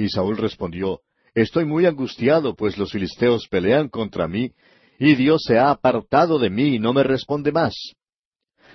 [0.00, 1.02] Y Saúl respondió,
[1.34, 4.52] Estoy muy angustiado, pues los filisteos pelean contra mí,
[4.98, 7.74] y Dios se ha apartado de mí y no me responde más.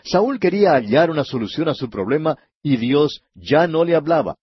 [0.04, 4.36] Saúl quería hallar una solución a su problema y Dios ya no le hablaba.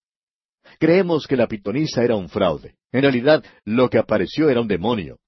[0.80, 2.74] Creemos que la pitonisa era un fraude.
[2.90, 5.18] En realidad, lo que apareció era un demonio.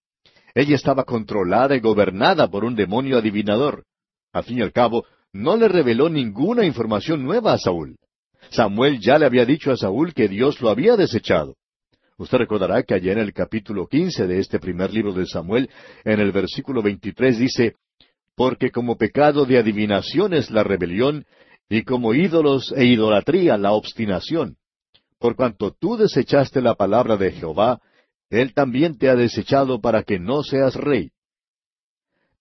[0.57, 3.85] Ella estaba controlada y gobernada por un demonio adivinador.
[4.33, 7.97] Al fin y al cabo, no le reveló ninguna información nueva a Saúl.
[8.51, 11.57] Samuel ya le había dicho a Saúl que Dios lo había desechado.
[12.17, 15.69] Usted recordará que allá en el capítulo quince de este primer libro de Samuel,
[16.05, 17.75] en el versículo veintitrés dice,
[18.37, 21.27] Porque como pecado de adivinación es la rebelión,
[21.69, 24.57] y como ídolos e idolatría la obstinación.
[25.19, 27.81] Por cuanto tú desechaste la palabra de Jehová,
[28.31, 31.11] Él también te ha desechado para que no seas rey.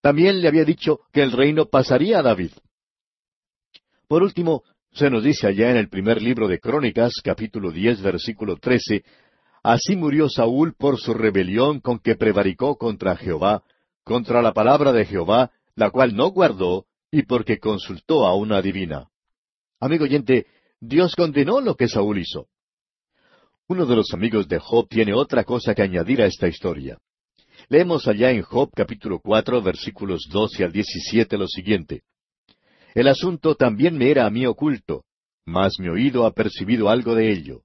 [0.01, 2.51] También le había dicho que el reino pasaría a David.
[4.07, 4.63] Por último,
[4.93, 9.03] se nos dice allá en el primer libro de Crónicas, capítulo diez, versículo trece,
[9.63, 13.63] Así murió Saúl por su rebelión con que prevaricó contra Jehová,
[14.03, 19.07] contra la palabra de Jehová, la cual no guardó, y porque consultó a una divina.
[19.79, 20.47] Amigo oyente,
[20.81, 22.47] Dios condenó lo que Saúl hizo.
[23.69, 26.97] Uno de los amigos de Job tiene otra cosa que añadir a esta historia.
[27.69, 32.03] Leemos allá en Job capítulo cuatro versículos doce al diecisiete lo siguiente.
[32.93, 35.03] El asunto también me era a mí oculto,
[35.45, 37.61] mas mi oído ha percibido algo de ello.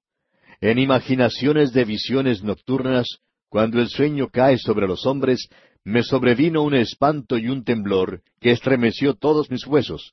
[0.60, 5.48] En imaginaciones de visiones nocturnas, cuando el sueño cae sobre los hombres,
[5.84, 10.12] me sobrevino un espanto y un temblor que estremeció todos mis huesos.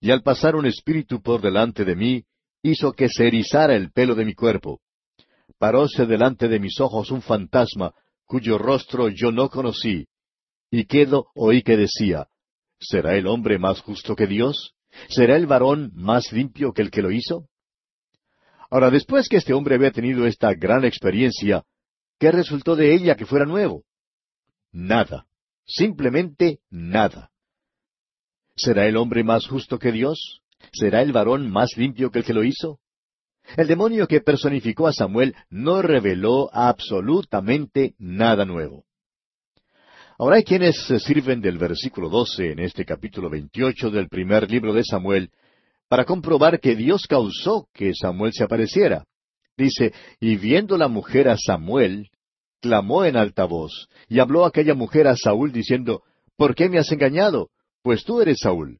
[0.00, 2.24] Y al pasar un espíritu por delante de mí,
[2.62, 4.80] hizo que se erizara el pelo de mi cuerpo.
[5.58, 7.92] Paróse delante de mis ojos un fantasma,
[8.26, 10.06] cuyo rostro yo no conocí.
[10.70, 12.28] Y quedo oí que decía,
[12.82, 14.74] ¿Será el hombre más justo que Dios?
[15.08, 17.48] ¿Será el varón más limpio que el que lo hizo?
[18.70, 21.64] Ahora, después que este hombre había tenido esta gran experiencia,
[22.18, 23.84] ¿qué resultó de ella que fuera nuevo?
[24.72, 25.26] Nada.
[25.64, 27.30] Simplemente nada.
[28.56, 30.42] ¿Será el hombre más justo que Dios?
[30.72, 32.80] ¿Será el varón más limpio que el que lo hizo?
[33.56, 38.84] El demonio que personificó a Samuel no reveló absolutamente nada nuevo.
[40.22, 44.72] Ahora hay quienes se sirven del versículo 12 en este capítulo 28 del primer libro
[44.72, 45.32] de Samuel
[45.88, 49.04] para comprobar que Dios causó que Samuel se apareciera.
[49.56, 52.08] Dice, y viendo la mujer a Samuel,
[52.60, 56.04] clamó en alta voz, y habló aquella mujer a Saúl diciendo,
[56.36, 57.50] ¿Por qué me has engañado?
[57.82, 58.78] Pues tú eres Saúl.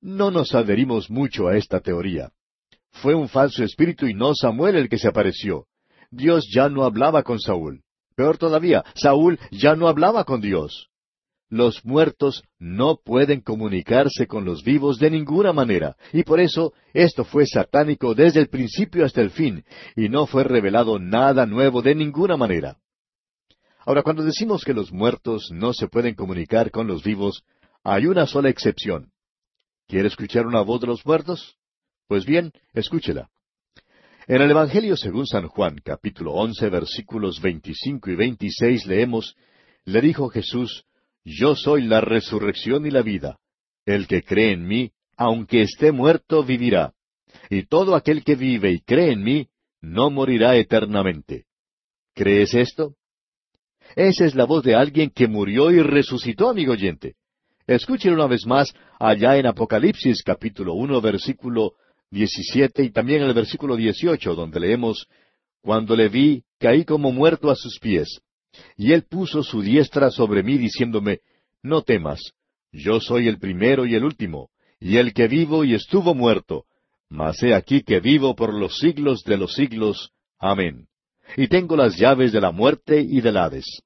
[0.00, 2.30] No nos adherimos mucho a esta teoría.
[2.90, 5.66] Fue un falso espíritu y no Samuel el que se apareció.
[6.10, 7.82] Dios ya no hablaba con Saúl.
[8.14, 10.88] Peor todavía, Saúl ya no hablaba con Dios.
[11.48, 17.24] Los muertos no pueden comunicarse con los vivos de ninguna manera, y por eso esto
[17.24, 21.94] fue satánico desde el principio hasta el fin, y no fue revelado nada nuevo de
[21.94, 22.78] ninguna manera.
[23.84, 27.42] Ahora, cuando decimos que los muertos no se pueden comunicar con los vivos,
[27.84, 29.10] hay una sola excepción.
[29.88, 31.58] ¿Quiere escuchar una voz de los muertos?
[32.06, 33.31] Pues bien, escúchela.
[34.28, 39.36] En el Evangelio según San Juan, capítulo once, versículos veinticinco y veintiséis, leemos,
[39.84, 40.84] Le dijo Jesús,
[41.24, 43.38] Yo soy la resurrección y la vida.
[43.84, 46.92] El que cree en mí, aunque esté muerto, vivirá.
[47.50, 49.48] Y todo aquel que vive y cree en mí,
[49.80, 51.46] no morirá eternamente.
[52.14, 52.94] ¿Crees esto?
[53.96, 57.16] Esa es la voz de alguien que murió y resucitó, amigo oyente.
[57.66, 61.74] Escuchen una vez más allá en Apocalipsis capítulo uno versículo
[62.12, 65.08] 17 y también el versículo 18, donde leemos,
[65.62, 68.20] Cuando le vi, caí como muerto a sus pies.
[68.76, 71.20] Y él puso su diestra sobre mí, diciéndome,
[71.62, 72.20] No temas,
[72.70, 76.64] yo soy el primero y el último, y el que vivo y estuvo muerto,
[77.08, 80.12] mas he aquí que vivo por los siglos de los siglos.
[80.38, 80.88] Amén.
[81.36, 83.82] Y tengo las llaves de la muerte y del Hades.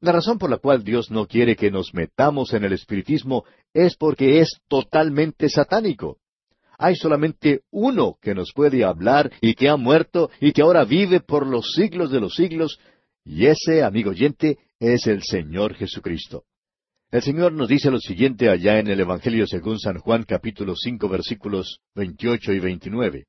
[0.00, 3.96] La razón por la cual Dios no quiere que nos metamos en el espiritismo es
[3.96, 6.18] porque es totalmente satánico.
[6.78, 11.18] Hay solamente uno que nos puede hablar y que ha muerto y que ahora vive
[11.20, 12.78] por los siglos de los siglos,
[13.24, 16.44] y ese, amigo oyente, es el Señor Jesucristo.
[17.10, 21.08] El Señor nos dice lo siguiente allá en el Evangelio según San Juan capítulo cinco
[21.08, 23.26] versículos veintiocho y veintinueve.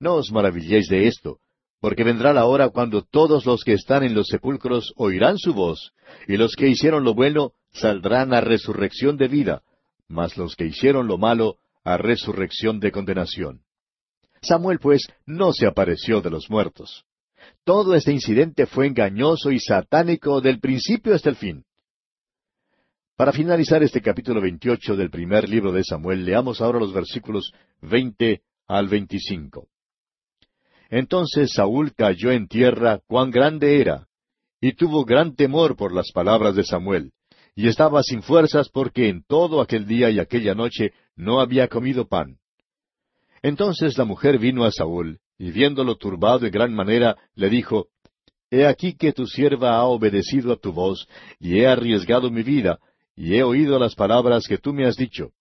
[0.00, 1.40] No os maravilléis de esto,
[1.80, 5.92] porque vendrá la hora cuando todos los que están en los sepulcros oirán su voz,
[6.26, 9.62] y los que hicieron lo bueno saldrán a resurrección de vida,
[10.08, 13.62] mas los que hicieron lo malo a resurrección de condenación.
[14.40, 17.04] Samuel, pues, no se apareció de los muertos.
[17.64, 21.64] Todo este incidente fue engañoso y satánico del principio hasta el fin.
[23.16, 28.42] Para finalizar este capítulo 28 del primer libro de Samuel, leamos ahora los versículos 20
[28.66, 29.68] al 25.
[30.90, 34.08] Entonces Saúl cayó en tierra cuán grande era,
[34.60, 37.12] y tuvo gran temor por las palabras de Samuel,
[37.54, 42.06] y estaba sin fuerzas porque en todo aquel día y aquella noche no había comido
[42.06, 42.38] pan.
[43.42, 47.88] Entonces la mujer vino a Saúl, y viéndolo turbado en gran manera, le dijo,
[48.50, 52.78] He aquí que tu sierva ha obedecido a tu voz, y he arriesgado mi vida,
[53.16, 55.32] y he oído las palabras que tú me has dicho.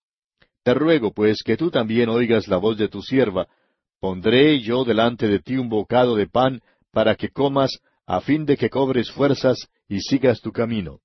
[0.63, 3.47] Te ruego, pues, que tú también oigas la voz de tu sierva,
[3.99, 8.57] pondré yo delante de ti un bocado de pan, para que comas, a fin de
[8.57, 10.99] que cobres fuerzas y sigas tu camino.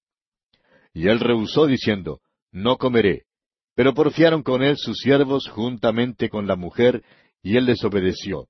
[0.92, 3.27] Y él rehusó diciendo, No comeré.
[3.78, 7.04] Pero porfiaron con él sus siervos juntamente con la mujer,
[7.44, 8.48] y él les obedeció.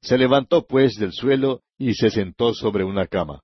[0.00, 3.42] Se levantó pues del suelo y se sentó sobre una cama.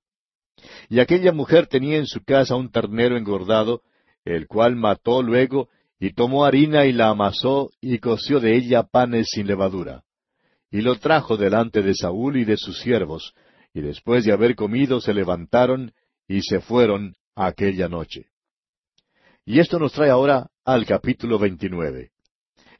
[0.87, 3.81] Y aquella mujer tenía en su casa un ternero engordado,
[4.23, 5.67] el cual mató luego,
[5.99, 10.05] y tomó harina y la amasó, y coció de ella panes sin levadura.
[10.71, 13.33] Y lo trajo delante de Saúl y de sus siervos,
[13.73, 15.91] y después de haber comido se levantaron
[16.29, 18.29] y se fueron aquella noche.
[19.49, 22.11] Y esto nos trae ahora al capítulo 29.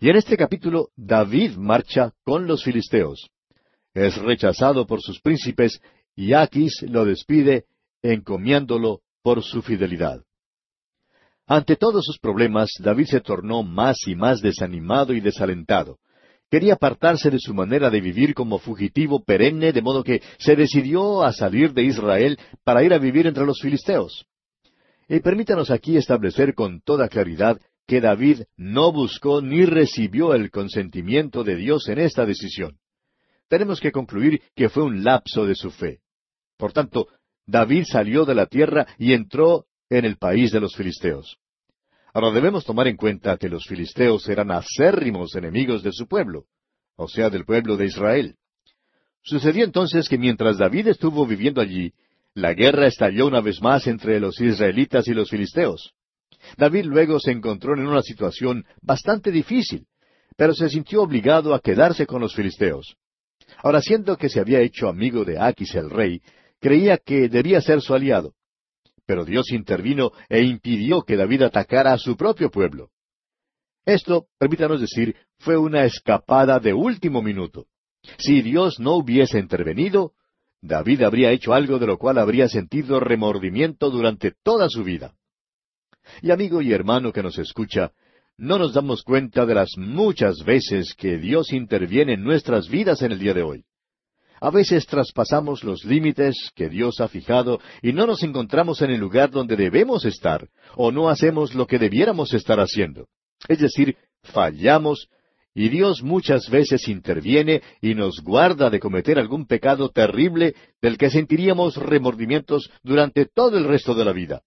[0.02, 3.32] Y en este capítulo David marcha con los filisteos.
[3.96, 5.82] Es rechazado por sus príncipes
[6.16, 7.66] y Aquis lo despide
[8.04, 10.22] encomiándolo por su fidelidad.
[11.48, 15.98] Ante todos sus problemas, David se tornó más y más desanimado y desalentado.
[16.52, 21.24] Quería apartarse de su manera de vivir como fugitivo perenne, de modo que se decidió
[21.24, 24.28] a salir de Israel para ir a vivir entre los filisteos.
[25.10, 31.44] Y permítanos aquí establecer con toda claridad que David no buscó ni recibió el consentimiento
[31.44, 32.78] de Dios en esta decisión.
[33.48, 36.02] Tenemos que concluir que fue un lapso de su fe.
[36.56, 37.08] Por tanto,
[37.48, 41.40] David salió de la tierra y entró en el país de los filisteos.
[42.14, 46.46] Ahora debemos tomar en cuenta que los filisteos eran acérrimos enemigos de su pueblo,
[46.96, 48.36] o sea, del pueblo de Israel.
[49.24, 51.94] Sucedió entonces que mientras David estuvo viviendo allí,
[52.36, 55.94] la guerra estalló una vez más entre los israelitas y los filisteos.
[56.58, 59.88] David luego se encontró en una situación bastante difícil,
[60.38, 62.96] pero se sintió obligado a quedarse con los filisteos.
[63.64, 66.22] Ahora, siendo que se había hecho amigo de Aquis el rey,
[66.60, 68.34] creía que debía ser su aliado.
[69.06, 72.92] Pero Dios intervino e impidió que David atacara a su propio pueblo.
[73.86, 77.66] Esto, permítanos decir, fue una escapada de último minuto.
[78.18, 80.14] Si Dios no hubiese intervenido,
[80.62, 85.14] David habría hecho algo de lo cual habría sentido remordimiento durante toda su vida.
[86.22, 87.92] Y amigo y hermano que nos escucha,
[88.38, 93.12] no nos damos cuenta de las muchas veces que Dios interviene en nuestras vidas en
[93.12, 93.66] el día de hoy.
[94.42, 99.00] A veces traspasamos los límites que Dios ha fijado y no nos encontramos en el
[99.00, 103.08] lugar donde debemos estar, o no hacemos lo que debiéramos estar haciendo.
[103.50, 105.10] Es decir, fallamos
[105.60, 111.10] y Dios muchas veces interviene y nos guarda de cometer algún pecado terrible del que
[111.10, 114.42] sentiríamos remordimientos durante todo el resto de la vida.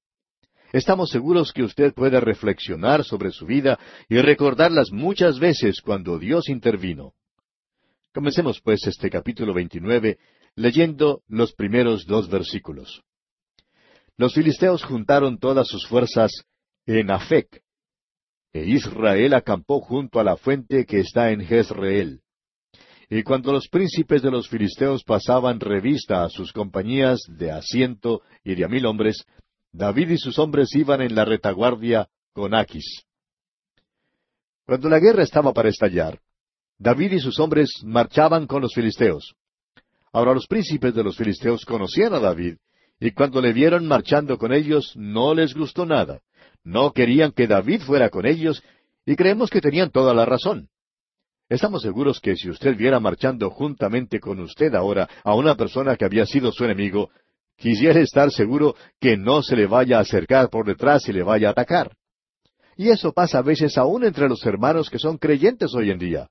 [0.72, 6.18] Estamos seguros que usted puede reflexionar sobre su vida y recordar las muchas veces cuando
[6.18, 7.12] Dios intervino.
[8.14, 10.16] Comencemos pues este capítulo 29
[10.56, 13.02] leyendo los primeros dos versículos.
[14.16, 16.30] Los filisteos juntaron todas sus fuerzas
[16.86, 17.61] en Afec,
[18.52, 22.20] e Israel acampó junto a la fuente que está en Jezreel.
[23.08, 28.22] Y cuando los príncipes de los filisteos pasaban revista a sus compañías de a ciento
[28.42, 29.24] y de a mil hombres,
[29.70, 33.04] David y sus hombres iban en la retaguardia con Aquis.
[34.66, 36.20] Cuando la guerra estaba para estallar,
[36.78, 39.34] David y sus hombres marchaban con los filisteos.
[40.12, 42.56] Ahora los príncipes de los filisteos conocían a David,
[43.00, 46.20] y cuando le vieron marchando con ellos no les gustó nada.
[46.64, 48.62] No querían que David fuera con ellos,
[49.04, 50.68] y creemos que tenían toda la razón.
[51.48, 56.04] Estamos seguros que si usted viera marchando juntamente con usted ahora a una persona que
[56.04, 57.10] había sido su enemigo,
[57.62, 61.46] Quisiera estar seguro que no se le vaya a acercar por detrás y le vaya
[61.46, 61.92] a atacar.
[62.76, 66.28] Y eso pasa a veces aún entre los hermanos que son creyentes hoy en día.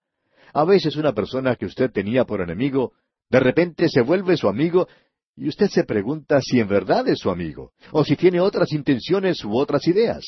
[0.54, 2.92] A veces una persona que usted tenía por enemigo,
[3.30, 4.90] de repente se vuelve su amigo
[5.36, 9.44] y usted se pregunta si en verdad es su amigo, o si tiene otras intenciones
[9.44, 10.24] u otras ideas.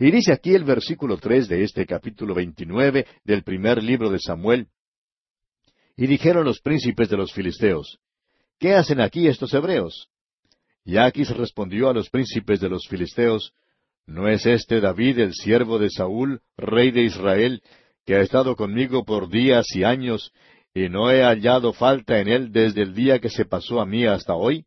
[0.00, 4.68] Y dice aquí el versículo tres de este capítulo veintinueve del primer libro de Samuel.
[5.96, 7.98] Y dijeron los príncipes de los filisteos,
[8.58, 10.08] ¿Qué hacen aquí estos hebreos?
[10.84, 13.52] Y Aquis respondió a los príncipes de los filisteos,
[14.06, 17.62] ¿No es este David el siervo de Saúl, rey de Israel,
[18.04, 20.32] que ha estado conmigo por días y años,
[20.74, 24.06] y no he hallado falta en él desde el día que se pasó a mí
[24.06, 24.64] hasta hoy?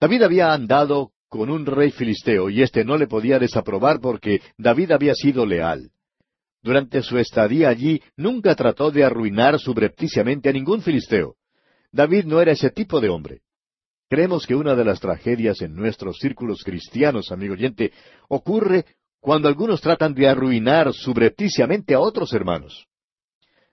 [0.00, 4.92] David había andado con un rey filisteo, y éste no le podía desaprobar porque David
[4.92, 5.90] había sido leal.
[6.62, 11.36] Durante su estadía allí nunca trató de arruinar subrepticiamente a ningún filisteo.
[11.92, 13.40] David no era ese tipo de hombre.
[14.08, 17.92] Creemos que una de las tragedias en nuestros círculos cristianos, amigo oyente,
[18.28, 18.86] ocurre
[19.20, 22.86] cuando algunos tratan de arruinar subrepticiamente a otros hermanos.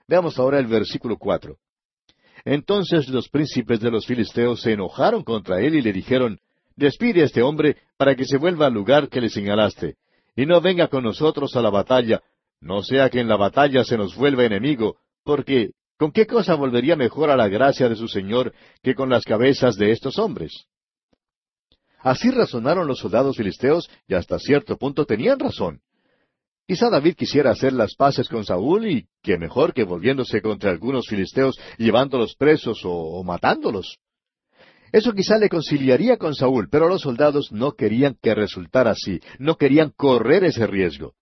[0.08, 1.58] Veamos ahora el versículo cuatro.
[2.44, 6.40] Entonces los príncipes de los filisteos se enojaron contra él y le dijeron,
[6.76, 9.96] Despide a este hombre para que se vuelva al lugar que le señalaste,
[10.36, 12.22] y no venga con nosotros a la batalla,
[12.60, 16.96] no sea que en la batalla se nos vuelva enemigo, porque ¿Con qué cosa volvería
[16.96, 18.54] mejor a la gracia de su Señor
[18.84, 20.66] que con las cabezas de estos hombres?
[22.00, 25.82] Así razonaron los soldados filisteos y hasta cierto punto tenían razón.
[26.68, 31.06] Quizá David quisiera hacer las paces con Saúl y qué mejor que volviéndose contra algunos
[31.08, 34.00] filisteos llevándolos presos o, o matándolos.
[34.92, 39.58] Eso quizá le conciliaría con Saúl, pero los soldados no querían que resultara así, no
[39.58, 41.14] querían correr ese riesgo.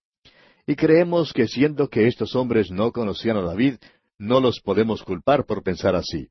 [0.66, 3.74] Y creemos que siendo que estos hombres no conocían a David,
[4.16, 6.28] no los podemos culpar por pensar así.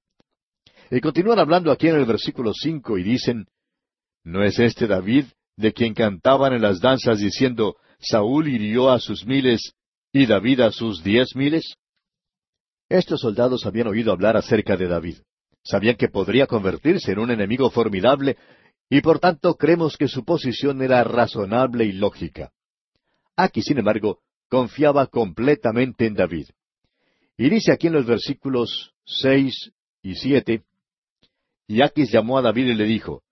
[0.90, 3.46] Y continúan hablando aquí en el versículo cinco y dicen,
[4.24, 5.26] ¿No es este David
[5.58, 9.74] de quien cantaban en las danzas diciendo, Saúl hirió a sus miles
[10.12, 11.76] y David a sus diez miles?
[12.90, 15.18] Estos soldados habían oído hablar acerca de David.
[15.64, 18.38] Sabían que podría convertirse en un enemigo formidable
[18.90, 22.52] y por tanto creemos que su posición era razonable y lógica.
[23.36, 26.48] Aquí, sin embargo, confiaba completamente en David.
[27.38, 29.72] Y dice aquí en los versículos seis
[30.04, 30.64] y siete,
[31.68, 33.24] y Aquis llamó a David y le dijo,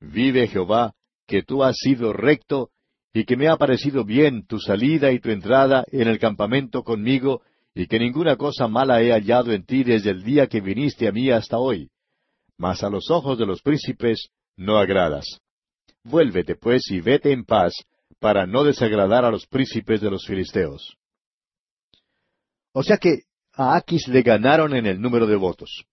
[0.00, 0.94] Vive Jehová,
[1.26, 2.70] que tú has sido recto,
[3.12, 7.42] y que me ha parecido bien tu salida y tu entrada en el campamento conmigo,
[7.74, 11.12] y que ninguna cosa mala he hallado en ti desde el día que viniste a
[11.12, 11.90] mí hasta hoy.
[12.56, 15.40] Mas a los ojos de los príncipes no agradas.
[16.04, 17.74] Vuélvete pues y vete en paz,
[18.18, 20.96] para no desagradar a los príncipes de los filisteos.
[22.72, 23.22] O sea que
[23.54, 25.84] a Aquis le ganaron en el número de votos.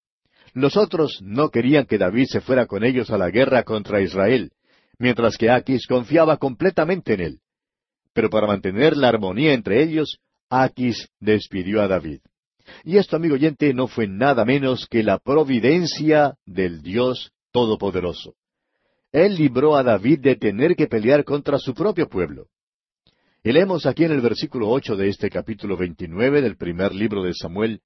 [0.53, 4.51] Los otros no querían que David se fuera con ellos a la guerra contra Israel,
[4.99, 7.39] mientras que Aquis confiaba completamente en él.
[8.13, 10.19] Pero para mantener la armonía entre ellos,
[10.49, 12.21] Aquis despidió a David.
[12.83, 18.35] Y esto, amigo oyente, no fue nada menos que la providencia del Dios Todopoderoso.
[19.11, 22.47] Él libró a David de tener que pelear contra su propio pueblo.
[23.43, 27.33] Y leemos aquí en el versículo ocho de este capítulo veintinueve del primer libro de
[27.33, 27.81] Samuel,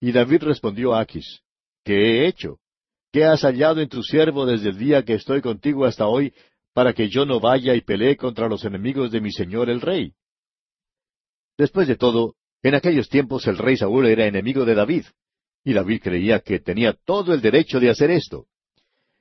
[0.00, 1.40] y David respondió a Aquis,
[1.84, 2.58] ¿Qué he hecho?
[3.14, 6.34] ¿Qué has hallado en tu siervo desde el día que estoy contigo hasta hoy,
[6.72, 10.14] para que yo no vaya y pelee contra los enemigos de mi señor el rey?
[11.56, 12.34] Después de todo,
[12.64, 15.04] en aquellos tiempos el rey Saúl era enemigo de David,
[15.62, 18.46] y David creía que tenía todo el derecho de hacer esto.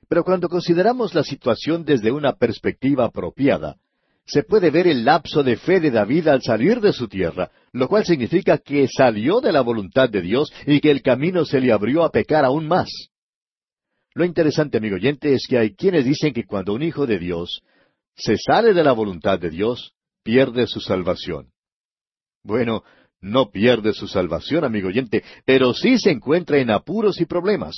[0.10, 3.76] Pero cuando consideramos la situación desde una perspectiva apropiada,
[4.26, 7.88] se puede ver el lapso de fe de David al salir de su tierra, lo
[7.88, 11.72] cual significa que salió de la voluntad de Dios y que el camino se le
[11.72, 12.90] abrió a pecar aún más.
[14.16, 17.62] Lo interesante, amigo oyente, es que hay quienes dicen que cuando un hijo de Dios
[18.16, 19.94] se sale de la voluntad de Dios,
[20.24, 21.52] pierde su salvación.
[22.44, 22.84] Bueno,
[23.22, 27.76] no pierde su salvación, amigo oyente, pero sí se encuentra en apuros y problemas.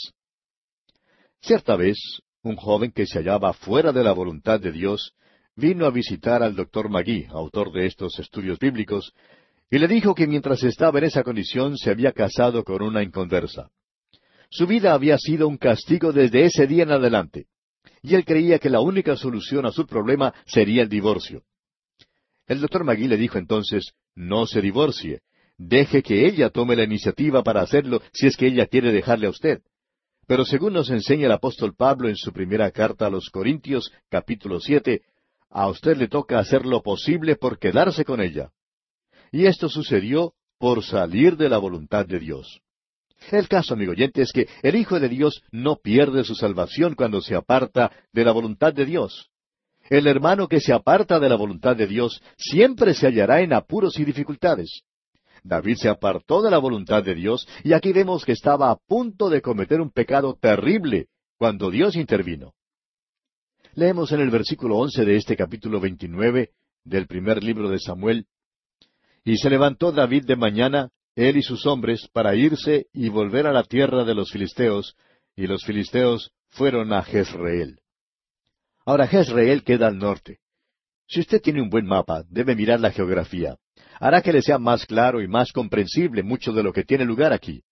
[1.41, 1.97] Cierta vez,
[2.41, 5.13] un joven que se hallaba fuera de la voluntad de Dios
[5.55, 9.13] vino a visitar al doctor Magui, autor de estos estudios bíblicos,
[9.69, 13.69] y le dijo que mientras estaba en esa condición se había casado con una inconversa.
[14.49, 17.47] Su vida había sido un castigo desde ese día en adelante,
[18.01, 21.43] y él creía que la única solución a su problema sería el divorcio.
[22.47, 25.21] El doctor Magui le dijo entonces, no se divorcie,
[25.57, 29.31] deje que ella tome la iniciativa para hacerlo si es que ella quiere dejarle a
[29.31, 29.61] usted.
[30.27, 34.59] Pero según nos enseña el apóstol Pablo en su primera carta a los Corintios, capítulo
[34.59, 35.03] siete,
[35.49, 38.51] a usted le toca hacer lo posible por quedarse con ella.
[39.31, 42.61] Y esto sucedió por salir de la voluntad de Dios.
[43.31, 47.21] El caso, amigo oyente, es que el Hijo de Dios no pierde su salvación cuando
[47.21, 49.29] se aparta de la voluntad de Dios.
[49.89, 53.99] El hermano que se aparta de la voluntad de Dios siempre se hallará en apuros
[53.99, 54.81] y dificultades.
[55.43, 59.29] David se apartó de la voluntad de Dios y aquí vemos que estaba a punto
[59.29, 61.07] de cometer un pecado terrible
[61.37, 62.53] cuando Dios intervino.
[63.75, 66.51] Leemos en el versículo once de este capítulo veintinueve
[66.83, 68.25] del primer libro de Samuel.
[69.23, 73.53] Y se levantó David de mañana, él y sus hombres, para irse y volver a
[73.53, 74.95] la tierra de los filisteos,
[75.35, 77.79] y los filisteos fueron a Jezreel.
[78.85, 80.39] Ahora Jezreel queda al norte.
[81.07, 83.57] Si usted tiene un buen mapa, debe mirar la geografía.
[83.99, 87.33] Hará que le sea más claro y más comprensible mucho de lo que tiene lugar
[87.33, 87.63] aquí.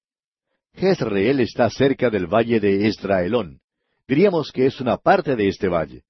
[0.73, 3.59] Jezreel está cerca del valle de Esdraelón
[4.07, 6.03] diríamos que es una parte de este valle.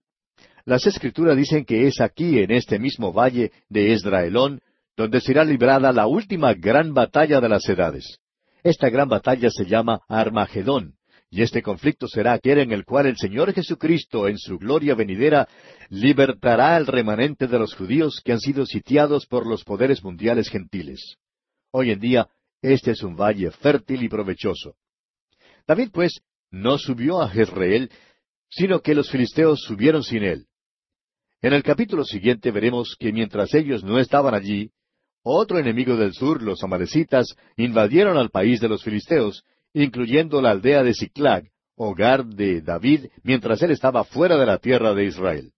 [0.65, 4.61] Las escrituras dicen que es aquí, en este mismo valle de Esdraelón,
[4.95, 8.19] donde será librada la última gran batalla de las edades.
[8.63, 10.95] Esta gran batalla se llama Armagedón,
[11.29, 15.47] y este conflicto será aquel en el cual el Señor Jesucristo, en su gloria venidera,
[15.89, 21.17] libertará al remanente de los judíos que han sido sitiados por los poderes mundiales gentiles.
[21.71, 22.27] Hoy en día,
[22.61, 24.75] este es un valle fértil y provechoso.
[25.67, 26.19] David, pues,
[26.51, 27.89] no subió a Jezreel,
[28.49, 30.45] sino que los filisteos subieron sin él.
[31.41, 34.69] En el capítulo siguiente veremos que mientras ellos no estaban allí,
[35.23, 39.43] otro enemigo del sur, los amalecitas, invadieron al país de los filisteos,
[39.73, 44.93] incluyendo la aldea de Siclag, hogar de David, mientras él estaba fuera de la tierra
[44.93, 45.51] de Israel.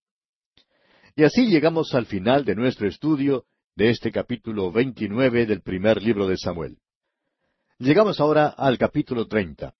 [1.16, 3.46] Y así llegamos al final de nuestro estudio
[3.76, 6.78] de este capítulo veintinueve del primer libro de Samuel.
[7.80, 9.74] Llegamos ahora al capítulo treinta.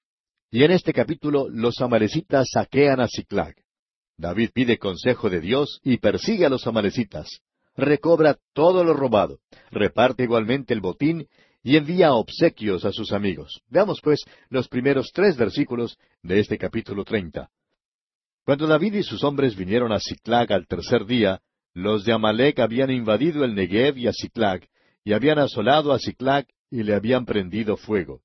[0.52, 3.56] Y en este capítulo los amalecitas saquean a Ciclag.
[4.18, 7.42] David pide consejo de Dios y persigue a los amalecitas.
[7.76, 9.40] Recobra todo lo robado,
[9.72, 11.28] reparte igualmente el botín
[11.62, 13.62] y envía obsequios a sus amigos.
[13.70, 17.50] Veamos pues los primeros tres versículos de este capítulo treinta.
[18.46, 21.42] Cuando David y sus hombres vinieron a Ciclag al tercer día,
[21.74, 24.68] los de Amalec habían invadido el Negev y a Ciclag,
[25.04, 28.22] y habían asolado a Ciclag y le habían prendido fuego.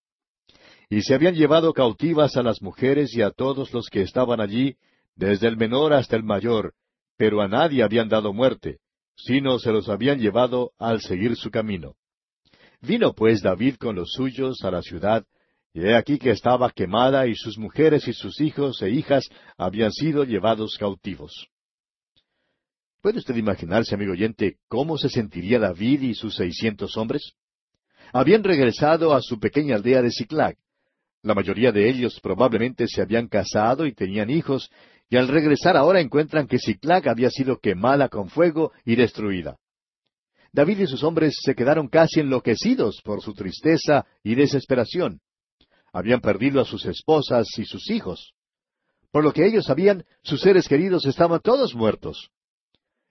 [0.88, 4.76] Y se habían llevado cautivas a las mujeres y a todos los que estaban allí,
[5.14, 6.74] desde el menor hasta el mayor,
[7.16, 8.78] pero a nadie habían dado muerte,
[9.24, 11.94] sino se los habían llevado al seguir su camino.
[12.80, 15.24] Vino pues David con los suyos a la ciudad,
[15.72, 19.92] y he aquí que estaba quemada y sus mujeres y sus hijos e hijas habían
[19.92, 21.48] sido llevados cautivos.
[23.00, 27.32] ¿Puede usted imaginarse, amigo oyente, cómo se sentiría David y sus seiscientos hombres?
[28.12, 30.56] Habían regresado a su pequeña aldea de Siclag,
[31.22, 34.70] la mayoría de ellos probablemente se habían casado y tenían hijos,
[35.10, 39.58] y al regresar ahora encuentran que Siclag había sido quemada con fuego y destruida.
[40.52, 45.20] David y sus hombres se quedaron casi enloquecidos por su tristeza y desesperación.
[45.92, 48.32] habían perdido a sus esposas y sus hijos.
[49.10, 52.30] Por lo que ellos sabían, sus seres queridos estaban todos muertos.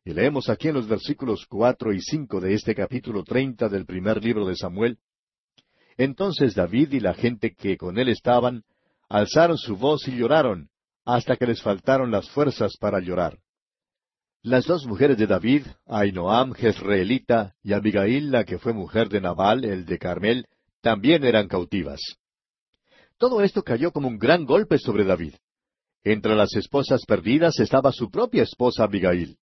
[0.06, 4.24] Y leemos aquí en los versículos cuatro y cinco de este capítulo treinta del primer
[4.24, 4.98] libro de Samuel.
[5.98, 8.64] Entonces David y la gente que con él estaban
[9.10, 10.70] alzaron su voz y lloraron,
[11.16, 13.40] hasta que les faltaron las fuerzas para llorar.
[14.42, 19.66] Las dos mujeres de David, Ainoam Jezreelita y Abigail, la que fue mujer de Nabal,
[19.66, 20.46] el de Carmel,
[20.82, 22.00] también eran cautivas.
[23.18, 25.36] Todo esto cayó como un gran golpe sobre David.
[26.04, 29.38] Entre las esposas perdidas estaba su propia esposa Abigail.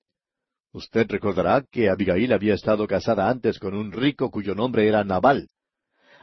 [0.72, 5.48] Usted recordará que Abigail había estado casada antes con un rico cuyo nombre era Nabal.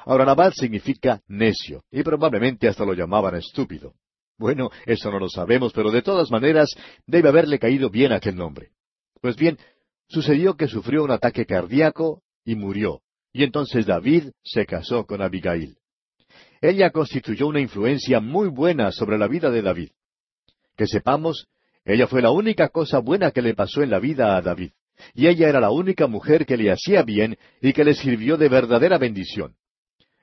[0.04, 3.94] Ahora Nabal significa necio, y probablemente hasta lo llamaban estúpido.
[4.38, 6.70] Bueno, eso no lo sabemos, pero de todas maneras
[7.06, 8.70] debe haberle caído bien aquel nombre.
[9.20, 9.58] Pues bien,
[10.08, 13.00] sucedió que sufrió un ataque cardíaco y murió,
[13.32, 15.76] y entonces David se casó con Abigail.
[16.60, 19.90] Ella constituyó una influencia muy buena sobre la vida de David.
[20.76, 21.46] Que sepamos,
[21.84, 24.72] ella fue la única cosa buena que le pasó en la vida a David,
[25.14, 28.48] y ella era la única mujer que le hacía bien y que le sirvió de
[28.48, 29.54] verdadera bendición.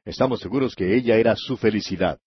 [0.03, 2.19] Estamos seguros que ella era su felicidad.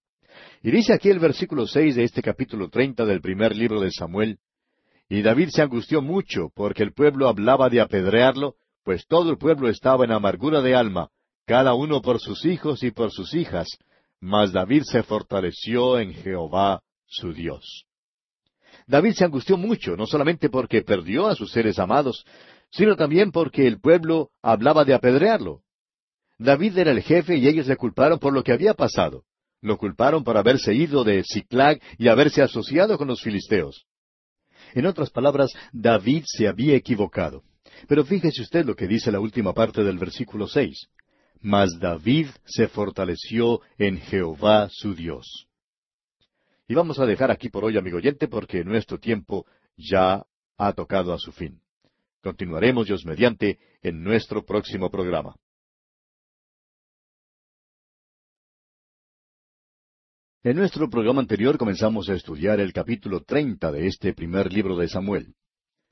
[0.65, 4.39] Y dice aquí el versículo seis de este capítulo treinta del primer libro de Samuel,
[5.11, 9.69] y David se angustió mucho porque el pueblo hablaba de apedrearlo, pues todo el pueblo
[9.69, 11.11] estaba en amargura de alma,
[11.45, 13.69] cada uno por sus hijos y por sus hijas,
[14.23, 17.85] mas David se fortaleció en Jehová su Dios.
[18.87, 22.25] David se angustió mucho, no solamente porque perdió a sus seres amados,
[22.71, 25.61] sino también porque el pueblo hablaba de apedrearlo.
[26.39, 29.25] David era el jefe y ellos le culparon por lo que había pasado.
[29.65, 33.87] Lo culparon por haberse ido de Ciclag y haberse asociado con los filisteos.
[34.75, 37.43] En otras palabras, David se había equivocado.
[37.89, 40.89] Pero fíjese usted lo que dice la última parte del versículo seis.
[41.41, 45.47] Mas David se fortaleció en Jehová su Dios.
[46.69, 49.47] Y vamos a dejar aquí por hoy, amigo oyente, porque nuestro tiempo
[49.79, 50.27] ya
[50.59, 51.63] ha tocado a su fin.
[52.23, 55.37] Continuaremos, Dios mediante, en nuestro próximo programa.
[60.47, 64.89] En nuestro programa anterior comenzamos a estudiar el capítulo treinta de este primer libro de
[64.89, 65.33] Samuel.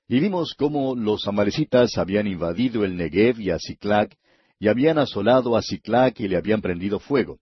[0.07, 4.15] Y vimos cómo los amalecitas habían invadido el Negev y a Ciclac,
[4.59, 7.39] y habían asolado a Ciclac y le habían prendido fuego.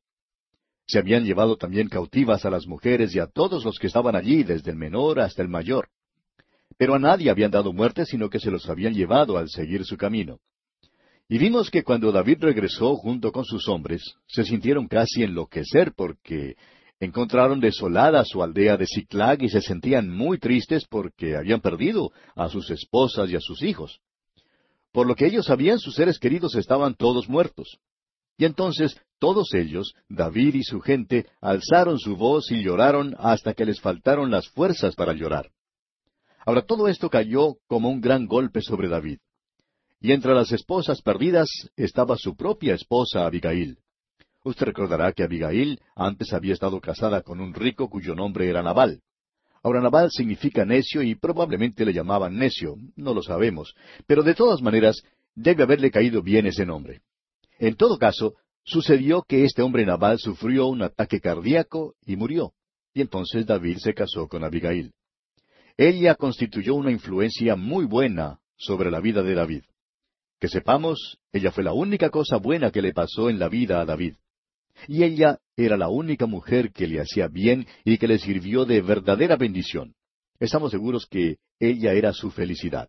[0.87, 4.45] Se habían llevado también cautivas a las mujeres y a todos los que estaban allí,
[4.45, 5.89] desde el menor hasta el mayor.
[6.79, 9.97] Pero a nadie habían dado muerte, sino que se los habían llevado al seguir su
[9.97, 10.39] camino.
[11.29, 16.55] Y vimos que cuando David regresó junto con sus hombres, se sintieron casi enloquecer porque
[17.01, 22.51] Encontraron desolada su aldea de Ciclag y se sentían muy tristes porque habían perdido a
[22.51, 24.01] sus esposas y a sus hijos.
[24.93, 27.79] Por lo que ellos sabían, sus seres queridos estaban todos muertos.
[28.37, 33.65] Y entonces todos ellos, David y su gente, alzaron su voz y lloraron hasta que
[33.65, 35.51] les faltaron las fuerzas para llorar.
[36.45, 39.19] Ahora todo esto cayó como un gran golpe sobre David.
[40.01, 43.79] Y entre las esposas perdidas estaba su propia esposa Abigail.
[44.43, 49.03] Usted recordará que Abigail antes había estado casada con un rico cuyo nombre era Nabal.
[49.63, 53.75] Ahora Nabal significa necio y probablemente le llamaban necio, no lo sabemos,
[54.07, 55.03] pero de todas maneras
[55.35, 57.03] debe haberle caído bien ese nombre.
[57.59, 58.35] En todo caso,
[58.65, 62.55] sucedió que este hombre Nabal sufrió un ataque cardíaco y murió,
[62.95, 64.95] y entonces David se casó con Abigail.
[65.77, 69.65] Ella constituyó una influencia muy buena sobre la vida de David.
[70.39, 73.85] Que sepamos, ella fue la única cosa buena que le pasó en la vida a
[73.85, 74.15] David
[74.89, 78.81] y ella era la única mujer que le hacía bien y que le sirvió de
[78.81, 79.95] verdadera bendición.
[80.39, 82.89] Estamos seguros que ella era su felicidad.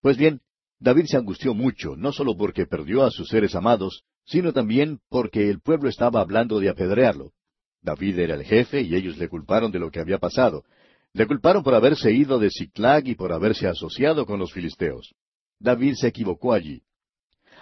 [0.00, 0.40] Pues bien,
[0.80, 5.48] David se angustió mucho, no solo porque perdió a sus seres amados, sino también porque
[5.48, 7.32] el pueblo estaba hablando de apedrearlo.
[7.80, 10.64] David era el jefe y ellos le culparon de lo que había pasado.
[11.12, 15.14] Le culparon por haberse ido de Ciclag y por haberse asociado con los filisteos.
[15.58, 16.82] David se equivocó allí.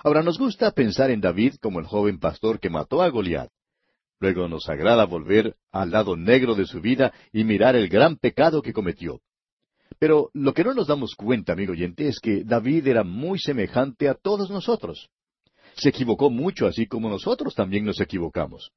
[0.03, 3.51] Ahora nos gusta pensar en David como el joven pastor que mató a Goliat.
[4.19, 8.63] Luego nos agrada volver al lado negro de su vida y mirar el gran pecado
[8.63, 9.21] que cometió.
[9.99, 14.09] Pero lo que no nos damos cuenta, amigo oyente, es que David era muy semejante
[14.09, 15.11] a todos nosotros.
[15.75, 18.73] Se equivocó mucho, así como nosotros también nos equivocamos.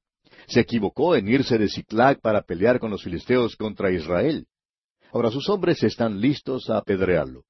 [0.47, 4.47] Se equivocó en irse de Ciclac para pelear con los filisteos contra Israel.
[5.13, 7.45] Ahora sus hombres están listos a apedrearlo.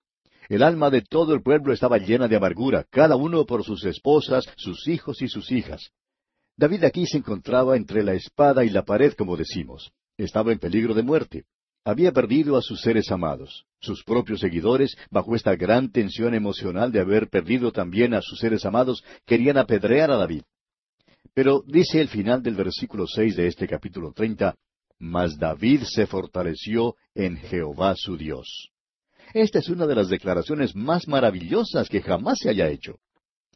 [0.49, 4.45] El alma de todo el pueblo estaba llena de amargura, cada uno por sus esposas,
[4.57, 5.91] sus hijos y sus hijas.
[6.57, 9.91] David aquí se encontraba entre la espada y la pared, como decimos.
[10.17, 11.45] Estaba en peligro de muerte.
[11.85, 13.65] Había perdido a sus seres amados.
[13.79, 18.65] Sus propios seguidores, bajo esta gran tensión emocional de haber perdido también a sus seres
[18.65, 20.43] amados, querían apedrear a David.
[21.33, 24.55] Pero dice el final del versículo seis de este capítulo treinta,
[24.99, 28.72] Mas David se fortaleció en Jehová su Dios.
[29.33, 32.99] Esta es una de las declaraciones más maravillosas que jamás se haya hecho.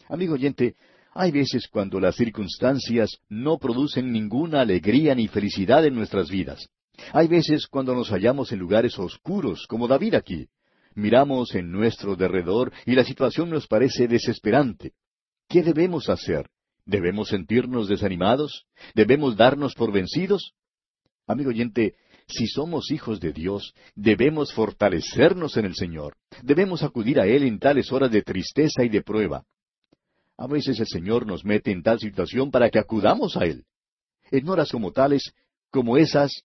[0.09, 0.75] Amigo oyente,
[1.13, 6.67] hay veces cuando las circunstancias no producen ninguna alegría ni felicidad en nuestras vidas.
[7.13, 10.47] Hay veces cuando nos hallamos en lugares oscuros, como David aquí.
[10.95, 14.93] Miramos en nuestro derredor y la situación nos parece desesperante.
[15.47, 16.49] ¿Qué debemos hacer?
[16.85, 18.65] ¿Debemos sentirnos desanimados?
[18.95, 20.53] ¿Debemos darnos por vencidos?
[21.27, 21.95] Amigo oyente,
[22.27, 26.17] si somos hijos de Dios, debemos fortalecernos en el Señor.
[26.43, 29.43] Debemos acudir a Él en tales horas de tristeza y de prueba.
[30.37, 33.63] A veces el Señor nos mete en tal situación para que acudamos a Él.
[34.29, 35.31] En horas como tales,
[35.71, 36.43] como esas,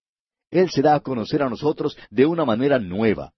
[0.51, 3.33] Él se da a conocer a nosotros de una manera nueva.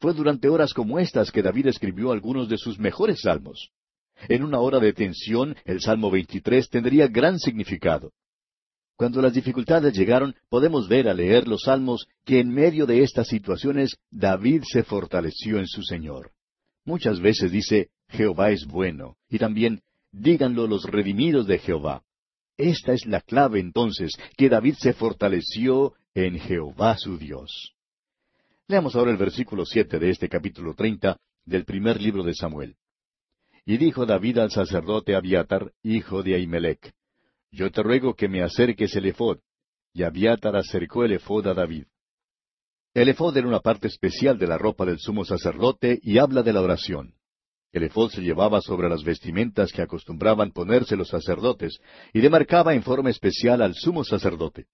[0.00, 3.70] Fue durante horas como estas que David escribió algunos de sus mejores salmos.
[4.28, 8.12] En una hora de tensión, el Salmo 23 tendría gran significado.
[8.96, 13.26] Cuando las dificultades llegaron, podemos ver al leer los salmos que en medio de estas
[13.26, 16.30] situaciones David se fortaleció en su Señor.
[16.84, 19.82] Muchas veces dice, Jehová es bueno, y también,
[20.12, 22.02] díganlo los redimidos de Jehová.
[22.56, 27.72] Esta es la clave entonces, que David se fortaleció en Jehová su Dios.
[28.68, 32.76] Leamos ahora el versículo siete de este capítulo treinta del primer libro de Samuel.
[33.66, 36.94] Y dijo David al sacerdote Abiatar, hijo de Ahimelech,
[37.54, 39.38] Yo te ruego que me acerques el efod.
[39.92, 41.84] Y Abiatar acercó el efod a David.
[42.92, 46.52] El efod era una parte especial de la ropa del sumo sacerdote y habla de
[46.52, 47.14] la oración.
[47.70, 51.78] El efod se llevaba sobre las vestimentas que acostumbraban ponerse los sacerdotes
[52.12, 54.66] y demarcaba en forma especial al sumo sacerdote.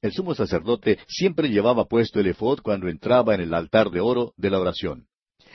[0.00, 4.32] El sumo sacerdote siempre llevaba puesto el efod cuando entraba en el altar de oro
[4.36, 5.08] de la oración.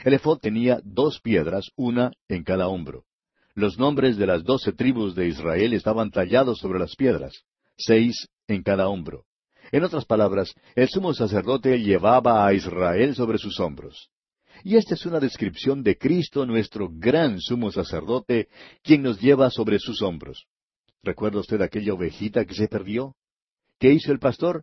[0.04, 3.07] El efod tenía dos piedras, una en cada hombro.
[3.58, 7.42] Los nombres de las doce tribus de Israel estaban tallados sobre las piedras,
[7.76, 9.24] seis en cada hombro.
[9.72, 14.10] En otras palabras, el sumo sacerdote llevaba a Israel sobre sus hombros.
[14.62, 18.46] Y esta es una descripción de Cristo, nuestro gran sumo sacerdote,
[18.84, 20.46] quien nos lleva sobre sus hombros.
[21.02, 23.16] ¿Recuerda usted aquella ovejita que se perdió?
[23.80, 24.62] ¿Qué hizo el pastor?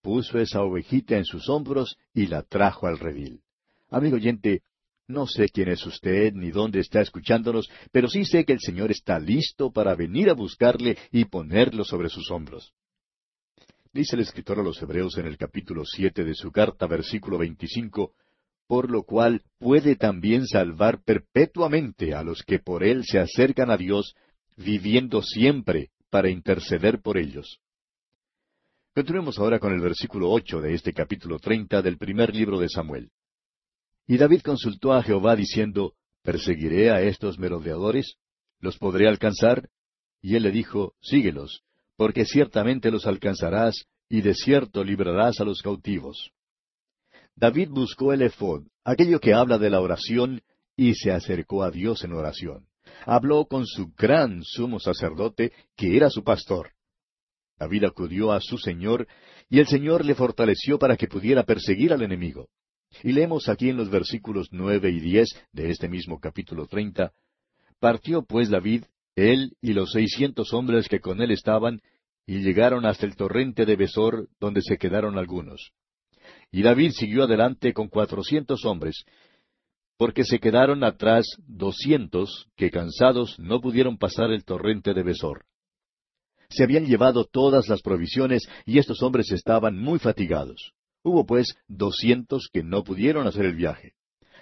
[0.00, 3.42] Puso esa ovejita en sus hombros y la trajo al redil.
[3.90, 4.62] Amigo oyente,
[5.10, 8.90] no sé quién es usted ni dónde está escuchándonos, pero sí sé que el Señor
[8.90, 12.72] está listo para venir a buscarle y ponerlo sobre sus hombros.
[13.92, 18.12] Dice el escritor a los Hebreos en el capítulo siete de su carta, versículo veinticinco,
[18.68, 23.76] por lo cual puede también salvar perpetuamente a los que por él se acercan a
[23.76, 24.14] Dios,
[24.56, 27.58] viviendo siempre para interceder por ellos.
[28.94, 33.10] Continuemos ahora con el versículo ocho de este capítulo treinta del primer libro de Samuel.
[34.10, 35.94] Y David consultó a Jehová diciendo,
[36.24, 38.16] ¿Perseguiré a estos merodeadores?
[38.58, 39.68] ¿Los podré alcanzar?
[40.20, 41.62] Y él le dijo, Síguelos,
[41.96, 46.32] porque ciertamente los alcanzarás, y de cierto librarás a los cautivos.
[47.36, 50.42] David buscó el efod, aquello que habla de la oración,
[50.76, 52.66] y se acercó a Dios en oración.
[53.06, 56.72] Habló con su gran sumo sacerdote, que era su pastor.
[57.60, 59.06] David acudió a su Señor,
[59.48, 62.48] y el Señor le fortaleció para que pudiera perseguir al enemigo.
[63.02, 67.12] Y leemos aquí en los versículos nueve y diez de este mismo capítulo treinta,
[67.80, 68.84] Partió pues David,
[69.16, 71.80] él y los seiscientos hombres que con él estaban,
[72.26, 75.72] y llegaron hasta el torrente de Besor, donde se quedaron algunos.
[76.52, 79.04] Y David siguió adelante con cuatrocientos hombres,
[79.96, 85.44] porque se quedaron atrás doscientos que cansados no pudieron pasar el torrente de Besor.
[86.50, 90.72] Se habían llevado todas las provisiones y estos hombres estaban muy fatigados.
[91.02, 93.94] Hubo pues doscientos que no pudieron hacer el viaje.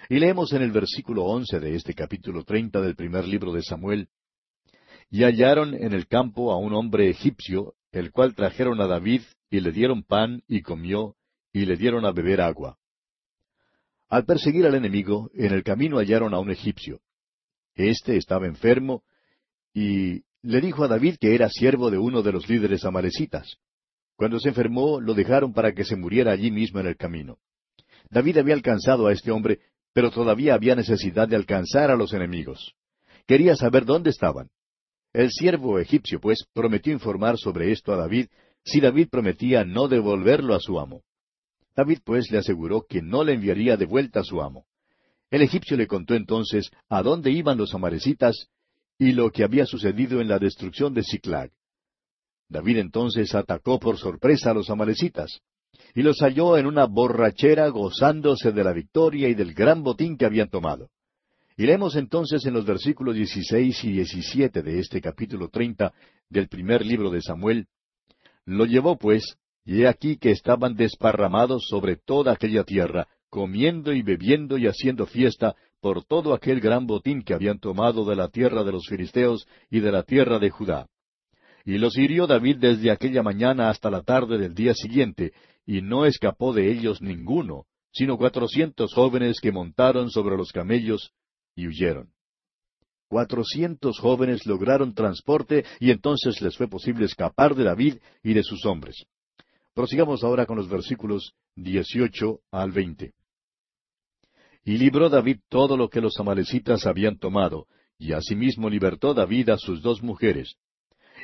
[0.09, 4.09] Y leemos en el versículo once de este capítulo treinta del primer libro de Samuel,
[5.09, 9.59] Y hallaron en el campo a un hombre egipcio, el cual trajeron a David, y
[9.59, 11.15] le dieron pan, y comió,
[11.51, 12.77] y le dieron a beber agua.
[14.09, 17.01] Al perseguir al enemigo, en el camino hallaron a un egipcio.
[17.75, 19.03] Este estaba enfermo,
[19.73, 23.57] y le dijo a David que era siervo de uno de los líderes amalecitas.
[24.19, 27.37] Cuando se enfermó, lo dejaron para que se muriera allí mismo en el camino.
[28.09, 29.61] David había alcanzado a este hombre,
[29.93, 32.73] pero todavía había necesidad de alcanzar a los enemigos.
[33.25, 34.49] Quería saber dónde estaban.
[35.13, 38.27] El siervo egipcio, pues, prometió informar sobre esto a David
[38.65, 41.01] si David prometía no devolverlo a su amo.
[41.73, 44.65] David, pues, le aseguró que no le enviaría de vuelta a su amo.
[45.31, 48.49] El egipcio le contó entonces a dónde iban los amarecitas
[48.97, 51.51] y lo que había sucedido en la destrucción de Ciclag.
[52.49, 55.39] David entonces atacó por sorpresa a los amalecitas,
[55.93, 60.25] y los halló en una borrachera gozándose de la victoria y del gran botín que
[60.25, 60.89] habían tomado.
[61.55, 65.93] Y leemos entonces en los versículos 16 y 17 de este capítulo 30
[66.29, 67.67] del primer libro de Samuel,
[68.45, 74.01] Lo llevó pues, y he aquí que estaban desparramados sobre toda aquella tierra, comiendo y
[74.01, 78.63] bebiendo y haciendo fiesta por todo aquel gran botín que habían tomado de la tierra
[78.63, 80.87] de los filisteos y de la tierra de Judá.
[81.65, 85.33] Y los hirió David desde aquella mañana hasta la tarde del día siguiente,
[85.65, 91.11] y no escapó de ellos ninguno, sino cuatrocientos jóvenes que montaron sobre los camellos
[91.55, 92.11] y huyeron.
[93.07, 98.65] Cuatrocientos jóvenes lograron transporte y entonces les fue posible escapar de David y de sus
[98.65, 99.05] hombres.
[99.73, 103.13] Prosigamos ahora con los versículos dieciocho al veinte.
[104.63, 107.65] Y libró David todo lo que los amalecitas habían tomado,
[107.97, 110.55] y asimismo libertó David a sus dos mujeres.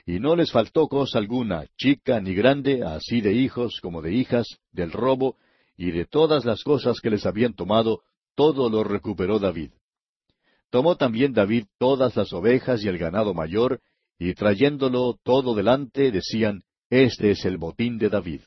[0.06, 4.48] Y no les faltó cosa alguna, chica ni grande, así de hijos como de hijas,
[4.72, 5.38] del robo,
[5.78, 8.02] y de todas las cosas que les habían tomado,
[8.36, 9.72] todo lo recuperó David.
[10.70, 13.82] Tomó también David todas las ovejas y el ganado mayor,
[14.20, 18.42] y trayéndolo todo delante, decían, Este es el botín de David.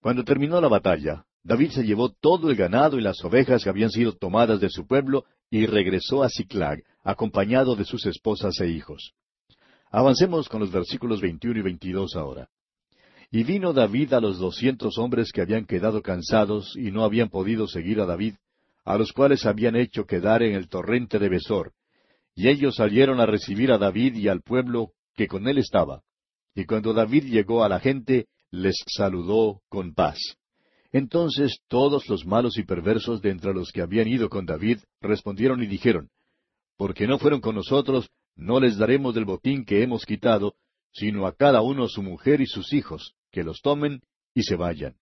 [0.00, 3.90] Cuando terminó la batalla, David se llevó todo el ganado y las ovejas que habían
[3.90, 9.14] sido tomadas de su pueblo y regresó a Siclag, acompañado de sus esposas e hijos.
[9.90, 12.48] Avancemos con los versículos 21 y 22 ahora.
[13.30, 17.66] Y vino David a los doscientos hombres que habían quedado cansados y no habían podido
[17.66, 18.34] seguir a David,
[18.84, 21.72] a los cuales habían hecho quedar en el torrente de Besor.
[22.34, 26.02] Y ellos salieron a recibir a David y al pueblo que con él estaba.
[26.54, 30.18] Y cuando David llegó a la gente, les saludó con paz.
[30.92, 35.62] Entonces todos los malos y perversos de entre los que habían ido con David respondieron
[35.62, 36.08] y dijeron,
[36.76, 38.08] Porque no fueron con nosotros,
[38.38, 40.54] no les daremos del botín que hemos quitado,
[40.92, 44.00] sino a cada uno su mujer y sus hijos, que los tomen
[44.32, 44.94] y se vayan.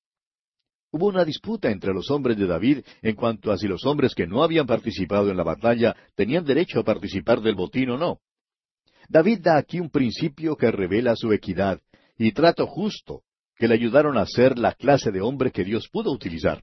[0.90, 4.26] Hubo una disputa entre los hombres de David en cuanto a si los hombres que
[4.26, 8.20] no habían participado en la batalla tenían derecho a participar del botín o no.
[9.08, 11.80] David da aquí un principio que revela su equidad
[12.16, 13.22] y trato justo
[13.56, 16.62] que le ayudaron a ser la clase de hombre que Dios pudo utilizar.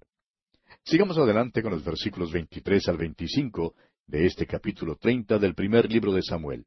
[0.84, 3.76] Sigamos adelante con los versículos 23 al 25
[4.08, 6.66] de este capítulo 30 del primer libro de Samuel.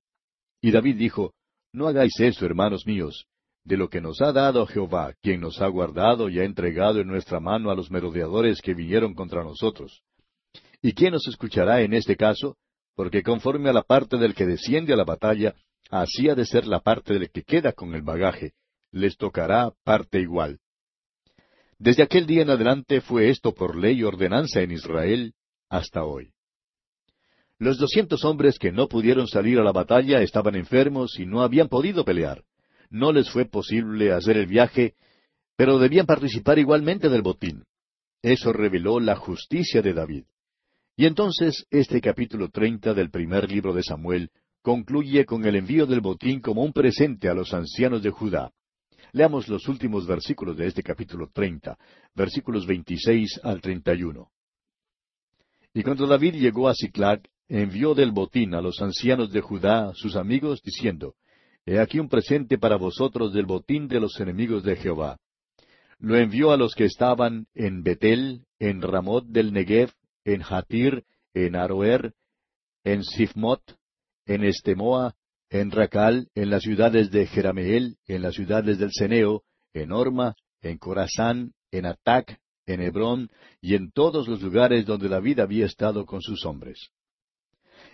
[0.61, 1.35] Y David dijo,
[1.73, 3.27] No hagáis eso, hermanos míos,
[3.65, 7.09] de lo que nos ha dado Jehová, quien nos ha guardado y ha entregado en
[7.09, 10.03] nuestra mano a los merodeadores que vinieron contra nosotros.
[10.81, 12.57] ¿Y quién nos escuchará en este caso?
[12.95, 15.55] Porque conforme a la parte del que desciende a la batalla,
[15.91, 18.53] así ha de ser la parte del que queda con el bagaje,
[18.93, 20.61] les tocará parte igual.
[21.79, 25.35] Desde aquel día en adelante fue esto por ley y ordenanza en Israel
[25.69, 26.33] hasta hoy.
[27.59, 31.69] Los doscientos hombres que no pudieron salir a la batalla estaban enfermos y no habían
[31.69, 32.45] podido pelear
[32.91, 34.95] no les fue posible hacer el viaje,
[35.57, 37.65] pero debían participar igualmente del botín.
[38.23, 40.25] Eso reveló la justicia de David.
[40.97, 44.31] Y entonces este capítulo treinta del primer libro de Samuel
[44.63, 48.53] concluye con el envío del botín como un presente a los ancianos de Judá.
[49.13, 51.79] Leamos los últimos versículos de este capítulo treinta,
[52.15, 54.31] versículos veintiséis al treinta y uno.
[55.75, 60.17] Y cuando David llegó a Siclag, envió del botín a los ancianos de Judá, sus
[60.17, 61.15] amigos, diciendo,
[61.65, 65.19] He aquí un presente para vosotros del botín de los enemigos de Jehová.
[65.99, 69.91] Lo envió a los que estaban en Betel, en Ramot del Negev,
[70.25, 72.15] en Hatir, en Aroer,
[72.85, 73.63] en Sifmot,
[74.27, 75.15] en Estemoa,
[75.51, 79.43] en Racal, en las ciudades de Jerameel, en las ciudades del Ceneo,
[79.73, 83.31] en Orma, en Corazán, en Atac, en Hebrón,
[83.61, 86.91] y en todos los lugares donde David había estado con sus hombres.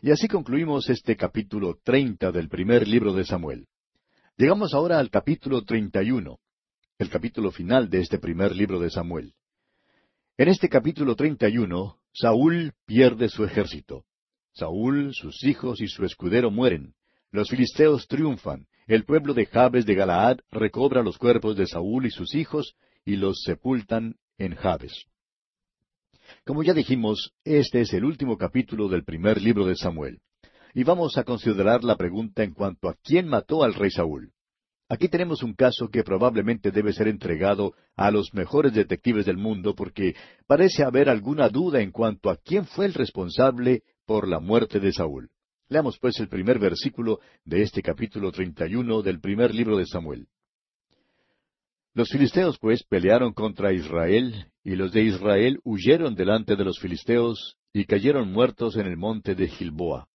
[0.05, 3.69] Y así concluimos este capítulo treinta del primer libro de Samuel.
[4.37, 6.41] Llegamos ahora al capítulo treinta y uno,
[6.99, 9.33] el capítulo final de este primer libro de Samuel.
[10.37, 14.05] En este capítulo treinta y uno, Saúl pierde su ejército.
[14.53, 16.95] Saúl, sus hijos y su escudero mueren.
[17.31, 18.67] Los filisteos triunfan.
[18.89, 22.75] El pueblo de Jabes de Galaad recobra los cuerpos de Saúl y sus hijos
[23.05, 25.07] y los sepultan en Jabes.
[26.45, 30.21] Como ya dijimos, este es el último capítulo del primer libro de Samuel.
[30.75, 34.33] Y vamos a considerar la pregunta en cuanto a quién mató al rey Saúl.
[34.89, 39.75] Aquí tenemos un caso que probablemente debe ser entregado a los mejores detectives del mundo
[39.75, 40.15] porque
[40.47, 44.93] parece haber alguna duda en cuanto a quién fue el responsable por la muerte de
[44.93, 45.31] Saúl.
[45.69, 49.87] Leamos pues el primer versículo de este capítulo treinta y uno del primer libro de
[49.87, 50.27] Samuel.
[51.95, 57.57] Los filisteos pues pelearon contra Israel, y los de Israel huyeron delante de los filisteos,
[57.73, 60.09] y cayeron muertos en el monte de Gilboa.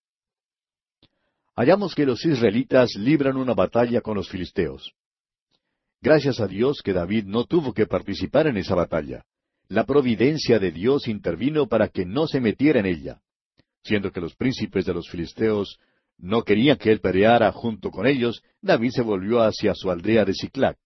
[1.55, 4.93] Hallamos que los israelitas libran una batalla con los filisteos.
[6.01, 9.25] Gracias a Dios que David no tuvo que participar en esa batalla.
[9.67, 13.21] La providencia de Dios intervino para que no se metiera en ella.
[13.83, 15.79] siendo que los príncipes de los filisteos
[16.17, 20.33] no querían que él peleara junto con ellos, David se volvió hacia su aldea de
[20.33, 20.77] Ciclac.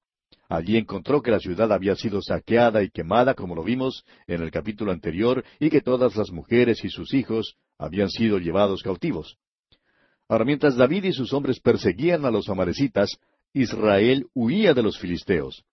[0.51, 4.51] Allí encontró que la ciudad había sido saqueada y quemada, como lo vimos en el
[4.51, 9.37] capítulo anterior, y que todas las mujeres y sus hijos habían sido llevados cautivos.
[10.27, 13.17] Ahora, mientras David y sus hombres perseguían a los amarecitas,
[13.53, 15.63] Israel huía de los filisteos.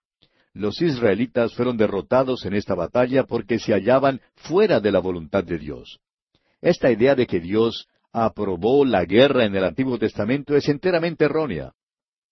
[0.52, 5.58] Los israelitas fueron derrotados en esta batalla porque se hallaban fuera de la voluntad de
[5.58, 5.98] Dios.
[6.60, 11.72] Esta idea de que Dios aprobó la guerra en el Antiguo Testamento es enteramente errónea.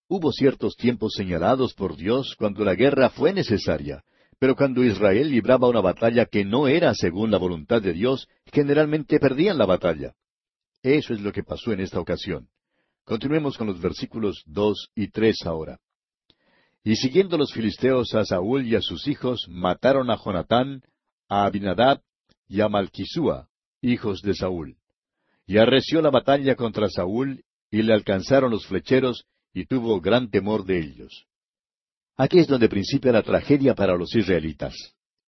[0.08, 4.04] Hubo ciertos tiempos señalados por Dios cuando la guerra fue necesaria,
[4.38, 9.18] pero cuando Israel libraba una batalla que no era según la voluntad de Dios, generalmente
[9.18, 10.14] perdían la batalla.
[10.82, 12.48] Eso es lo que pasó en esta ocasión.
[13.04, 15.80] Continuemos con los versículos dos y tres ahora.
[16.84, 20.82] Y siguiendo los filisteos a Saúl y a sus hijos, mataron a Jonatán,
[21.28, 22.00] a Abinadab
[22.48, 23.48] y a Malquisúa,
[23.80, 24.76] hijos de Saúl.
[25.48, 27.42] Y arreció la batalla contra Saúl,
[27.72, 29.24] y le alcanzaron los flecheros,
[29.56, 31.24] y tuvo gran temor de ellos.
[32.14, 34.74] Aquí es donde principia la tragedia para los israelitas.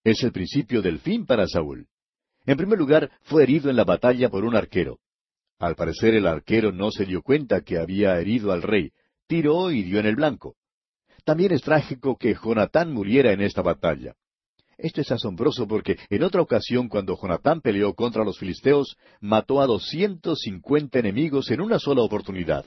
[0.04, 1.86] Es el principio del fin para Saúl.
[2.44, 4.98] En primer lugar, fue herido en la batalla por un arquero.
[5.58, 8.92] Al parecer el arquero no se dio cuenta que había herido al rey,
[9.26, 10.56] tiró y dio en el blanco.
[11.24, 14.14] También es trágico que Jonatán muriera en esta batalla.
[14.76, 19.66] Esto es asombroso porque en otra ocasión cuando Jonatán peleó contra los filisteos, mató a
[19.66, 22.66] doscientos cincuenta enemigos en una sola oportunidad.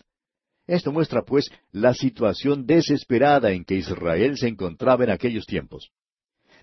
[0.68, 5.92] Esto muestra, pues, la situación desesperada en que Israel se encontraba en aquellos tiempos.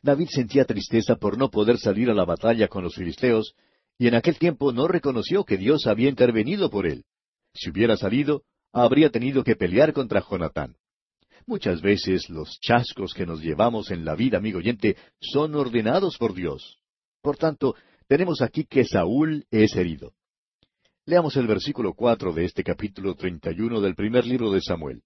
[0.03, 3.55] David sentía tristeza por no poder salir a la batalla con los filisteos,
[3.99, 7.05] y en aquel tiempo no reconoció que Dios había intervenido por él.
[7.53, 8.43] Si hubiera salido,
[8.73, 10.77] habría tenido que pelear contra Jonatán.
[11.47, 16.35] Muchas veces los chascos que nos llevamos en la vida, amigo oyente, son ordenados por
[16.35, 16.79] Dios.
[17.23, 17.75] Por tanto,
[18.07, 20.13] tenemos aquí que Saúl es herido.
[21.09, 25.01] Leamos el versículo cuatro de este capítulo treinta y uno del primer libro de Samuel.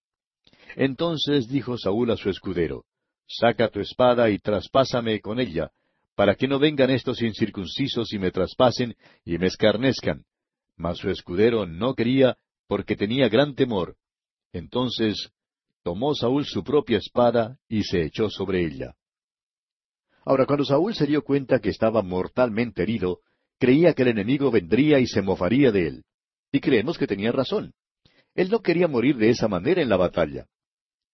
[0.74, 2.86] Entonces dijo Saúl a su escudero,
[3.28, 5.70] Saca tu espada y traspásame con ella,
[6.16, 10.24] para que no vengan estos incircuncisos y me traspasen y me escarnezcan.
[10.76, 12.36] Mas su escudero no quería,
[12.66, 13.94] porque tenía gran temor.
[14.52, 15.30] Entonces
[15.84, 18.96] tomó Saúl su propia espada y se echó sobre ella.
[20.24, 23.20] Ahora, cuando Saúl se dio cuenta que estaba mortalmente herido,
[23.62, 26.04] creía que el enemigo vendría y se mofaría de él.
[26.50, 27.72] Y creemos que tenía razón.
[28.34, 30.46] Él no quería morir de esa manera en la batalla.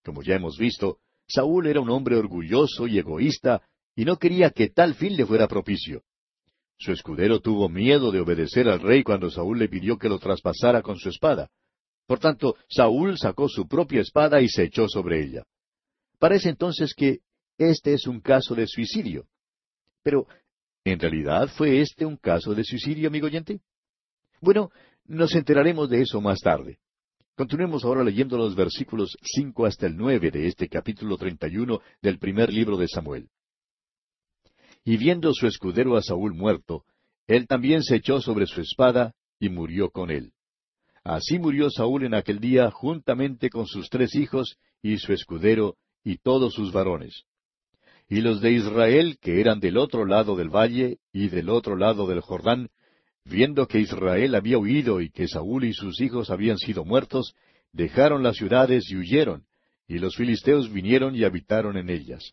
[0.03, 0.97] Como ya hemos visto,
[1.27, 3.61] Saúl era un hombre orgulloso y egoísta,
[3.95, 6.05] y no quería que tal fin le fuera propicio.
[6.79, 10.81] Su escudero tuvo miedo de obedecer al rey cuando Saúl le pidió que lo traspasara
[10.81, 11.51] con su espada.
[12.07, 15.45] Por tanto, Saúl sacó su propia espada y se echó sobre ella.
[16.19, 17.19] Parece entonces que
[17.59, 19.27] este es un caso de suicidio.
[20.03, 20.27] Pero,
[20.85, 23.61] ¿en realidad fue este un caso de suicidio, amigo oyente?
[24.41, 24.71] Bueno,
[25.05, 26.79] nos enteraremos de eso más tarde.
[27.37, 31.81] Continuemos ahora leyendo los versículos cinco hasta el nueve de este capítulo treinta y uno
[32.03, 33.29] del primer libro de Samuel.
[34.85, 36.85] Y viendo su escudero a Saúl muerto,
[37.27, 40.33] él también se echó sobre su espada y murió con él.
[41.05, 46.19] Así murió Saúl en aquel día juntamente con sus tres hijos y su escudero y
[46.19, 47.25] todos sus varones.
[48.09, 52.07] Y los de Israel, que eran del otro lado del valle y del otro lado
[52.07, 52.71] del Jordán,
[53.25, 57.35] viendo que Israel había huido y que Saúl y sus hijos habían sido muertos,
[57.73, 59.45] dejaron las ciudades y huyeron,
[59.87, 62.33] y los filisteos vinieron y habitaron en ellas.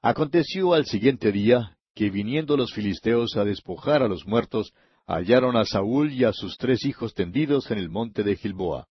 [0.00, 4.72] Aconteció al siguiente día que viniendo los filisteos a despojar a los muertos,
[5.06, 8.88] hallaron a Saúl y a sus tres hijos tendidos en el monte de Gilboa.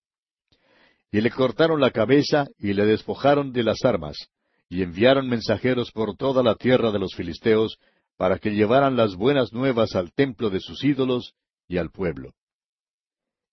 [1.12, 4.30] Y le cortaron la cabeza y le despojaron de las armas,
[4.72, 7.78] y enviaron mensajeros por toda la tierra de los filisteos,
[8.16, 11.34] para que llevaran las buenas nuevas al templo de sus ídolos
[11.68, 12.32] y al pueblo.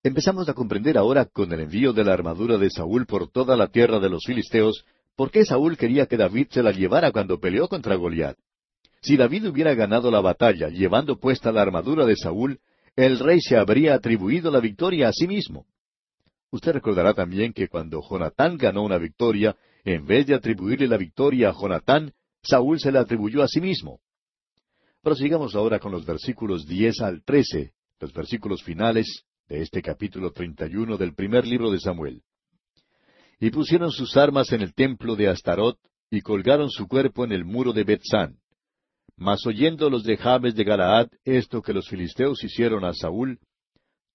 [0.04, 3.66] Empezamos a comprender ahora con el envío de la armadura de Saúl por toda la
[3.66, 4.84] tierra de los filisteos,
[5.16, 8.36] por qué Saúl quería que David se la llevara cuando peleó contra Goliat.
[9.02, 12.60] Si David hubiera ganado la batalla llevando puesta la armadura de Saúl,
[12.94, 15.66] el rey se habría atribuido la victoria a sí mismo.
[16.52, 19.56] Usted recordará también que cuando Jonatán ganó una victoria,
[19.94, 22.12] en vez de atribuirle la victoria a Jonatán,
[22.42, 24.00] Saúl se la atribuyó a sí mismo.
[25.02, 30.66] Prosigamos ahora con los versículos diez al trece, los versículos finales de este capítulo treinta
[30.66, 32.22] y uno del primer libro de Samuel.
[33.40, 35.78] Y pusieron sus armas en el templo de Astarot,
[36.10, 38.38] y colgaron su cuerpo en el muro de Betzán.
[39.16, 43.38] Mas oyendo los de Jabes de Galaad esto que los filisteos hicieron a Saúl,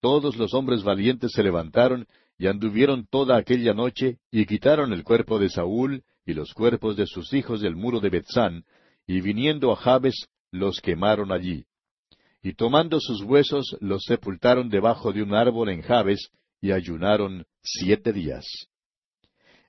[0.02, 2.08] todos los hombres valientes se levantaron
[2.38, 7.06] y anduvieron toda aquella noche y quitaron el cuerpo de Saúl y los cuerpos de
[7.06, 8.64] sus hijos del muro de Betzán,
[9.06, 11.66] y viniendo a Jabes los quemaron allí.
[12.46, 16.30] y tomando sus huesos los sepultaron debajo de un árbol en Jabes,
[16.60, 18.46] y ayunaron siete días.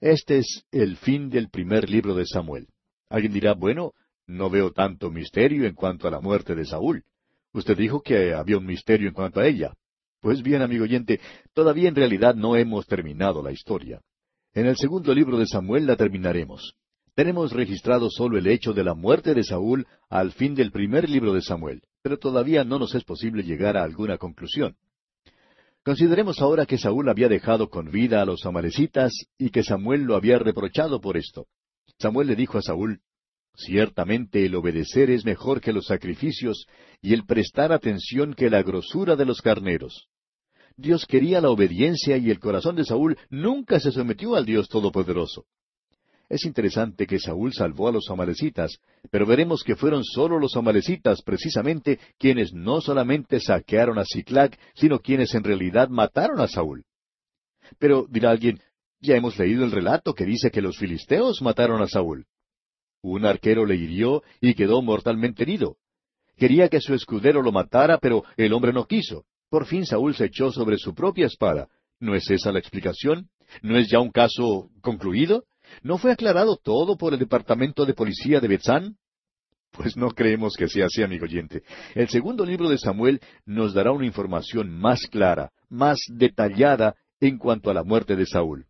[0.01, 2.67] Este es el fin del primer libro de Samuel.
[3.09, 3.93] Alguien dirá, bueno,
[4.27, 7.05] no veo tanto misterio en cuanto a la muerte de Saúl.
[7.53, 9.73] Usted dijo que había un misterio en cuanto a ella.
[10.25, 11.21] Pues bien, amigo oyente,
[11.53, 14.01] todavía en realidad no hemos terminado la historia.
[14.55, 16.73] En el segundo libro de Samuel la terminaremos.
[17.15, 21.35] Tenemos registrado solo el hecho de la muerte de Saúl al fin del primer libro
[21.35, 24.77] de Samuel, pero todavía no nos es posible llegar a alguna conclusión.
[25.85, 30.17] Consideremos ahora que Saúl había dejado con vida a los amalecitas y que Samuel lo
[30.17, 31.49] había reprochado por esto.
[31.99, 33.03] Samuel le dijo a Saúl,
[33.57, 36.67] Ciertamente el obedecer es mejor que los sacrificios
[37.03, 40.09] y el prestar atención que la grosura de los carneros.
[40.77, 45.45] Dios quería la obediencia y el corazón de Saúl nunca se sometió al Dios Todopoderoso.
[46.29, 48.79] Es interesante que Saúl salvó a los amalecitas,
[49.11, 55.01] pero veremos que fueron solo los amalecitas precisamente quienes no solamente saquearon a Ciclac, sino
[55.01, 56.85] quienes en realidad mataron a Saúl.
[57.79, 58.61] Pero dirá alguien,
[59.01, 62.27] ya hemos leído el relato que dice que los filisteos mataron a Saúl.
[63.03, 65.77] Un arquero le hirió y quedó mortalmente herido.
[66.37, 69.25] Quería que su escudero lo matara, pero el hombre no quiso.
[69.55, 71.69] Por fin Saúl se echó sobre su propia espada.
[72.01, 73.29] ¿No es esa la explicación?
[73.63, 75.45] ¿No es ya un caso concluido?
[75.81, 78.97] ¿No fue aclarado todo por el departamento de policía de Betzán?
[79.71, 81.63] Pues no creemos que sea así, amigo oyente.
[81.95, 87.71] El segundo libro de Samuel nos dará una información más clara, más detallada en cuanto
[87.71, 88.67] a la muerte de Saúl.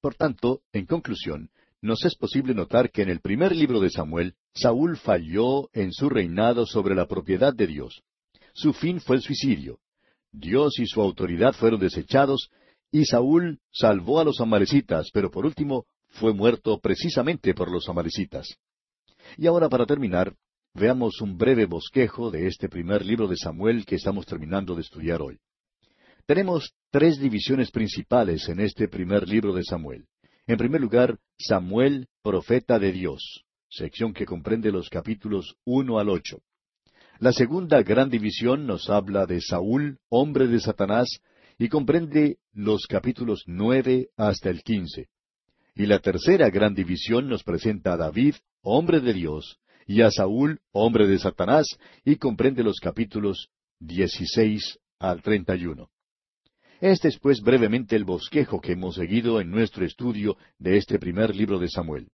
[0.00, 4.36] Por tanto, en conclusión, nos es posible notar que en el primer libro de Samuel,
[4.54, 8.04] Saúl falló en su reinado sobre la propiedad de Dios.
[8.52, 9.78] Su fin fue el suicidio.
[10.30, 12.50] Dios y su autoridad fueron desechados,
[12.90, 18.46] y Saúl salvó a los amalecitas, pero por último fue muerto precisamente por los amalecitas.
[19.36, 20.34] Y ahora para terminar,
[20.74, 25.22] veamos un breve bosquejo de este primer libro de Samuel que estamos terminando de estudiar
[25.22, 25.38] hoy.
[26.26, 30.06] Tenemos tres divisiones principales en este primer libro de Samuel.
[30.46, 36.42] En primer lugar, Samuel, profeta de Dios, sección que comprende los capítulos uno al ocho.
[37.22, 41.06] La segunda gran división nos habla de Saúl, hombre de Satanás,
[41.56, 45.06] y comprende los capítulos nueve hasta el quince.
[45.76, 50.62] Y la tercera gran división nos presenta a David, hombre de Dios, y a Saúl,
[50.72, 51.68] hombre de Satanás,
[52.04, 55.90] y comprende los capítulos dieciséis al treinta y uno.
[56.80, 61.36] Este es pues brevemente el bosquejo que hemos seguido en nuestro estudio de este primer
[61.36, 62.08] libro de Samuel.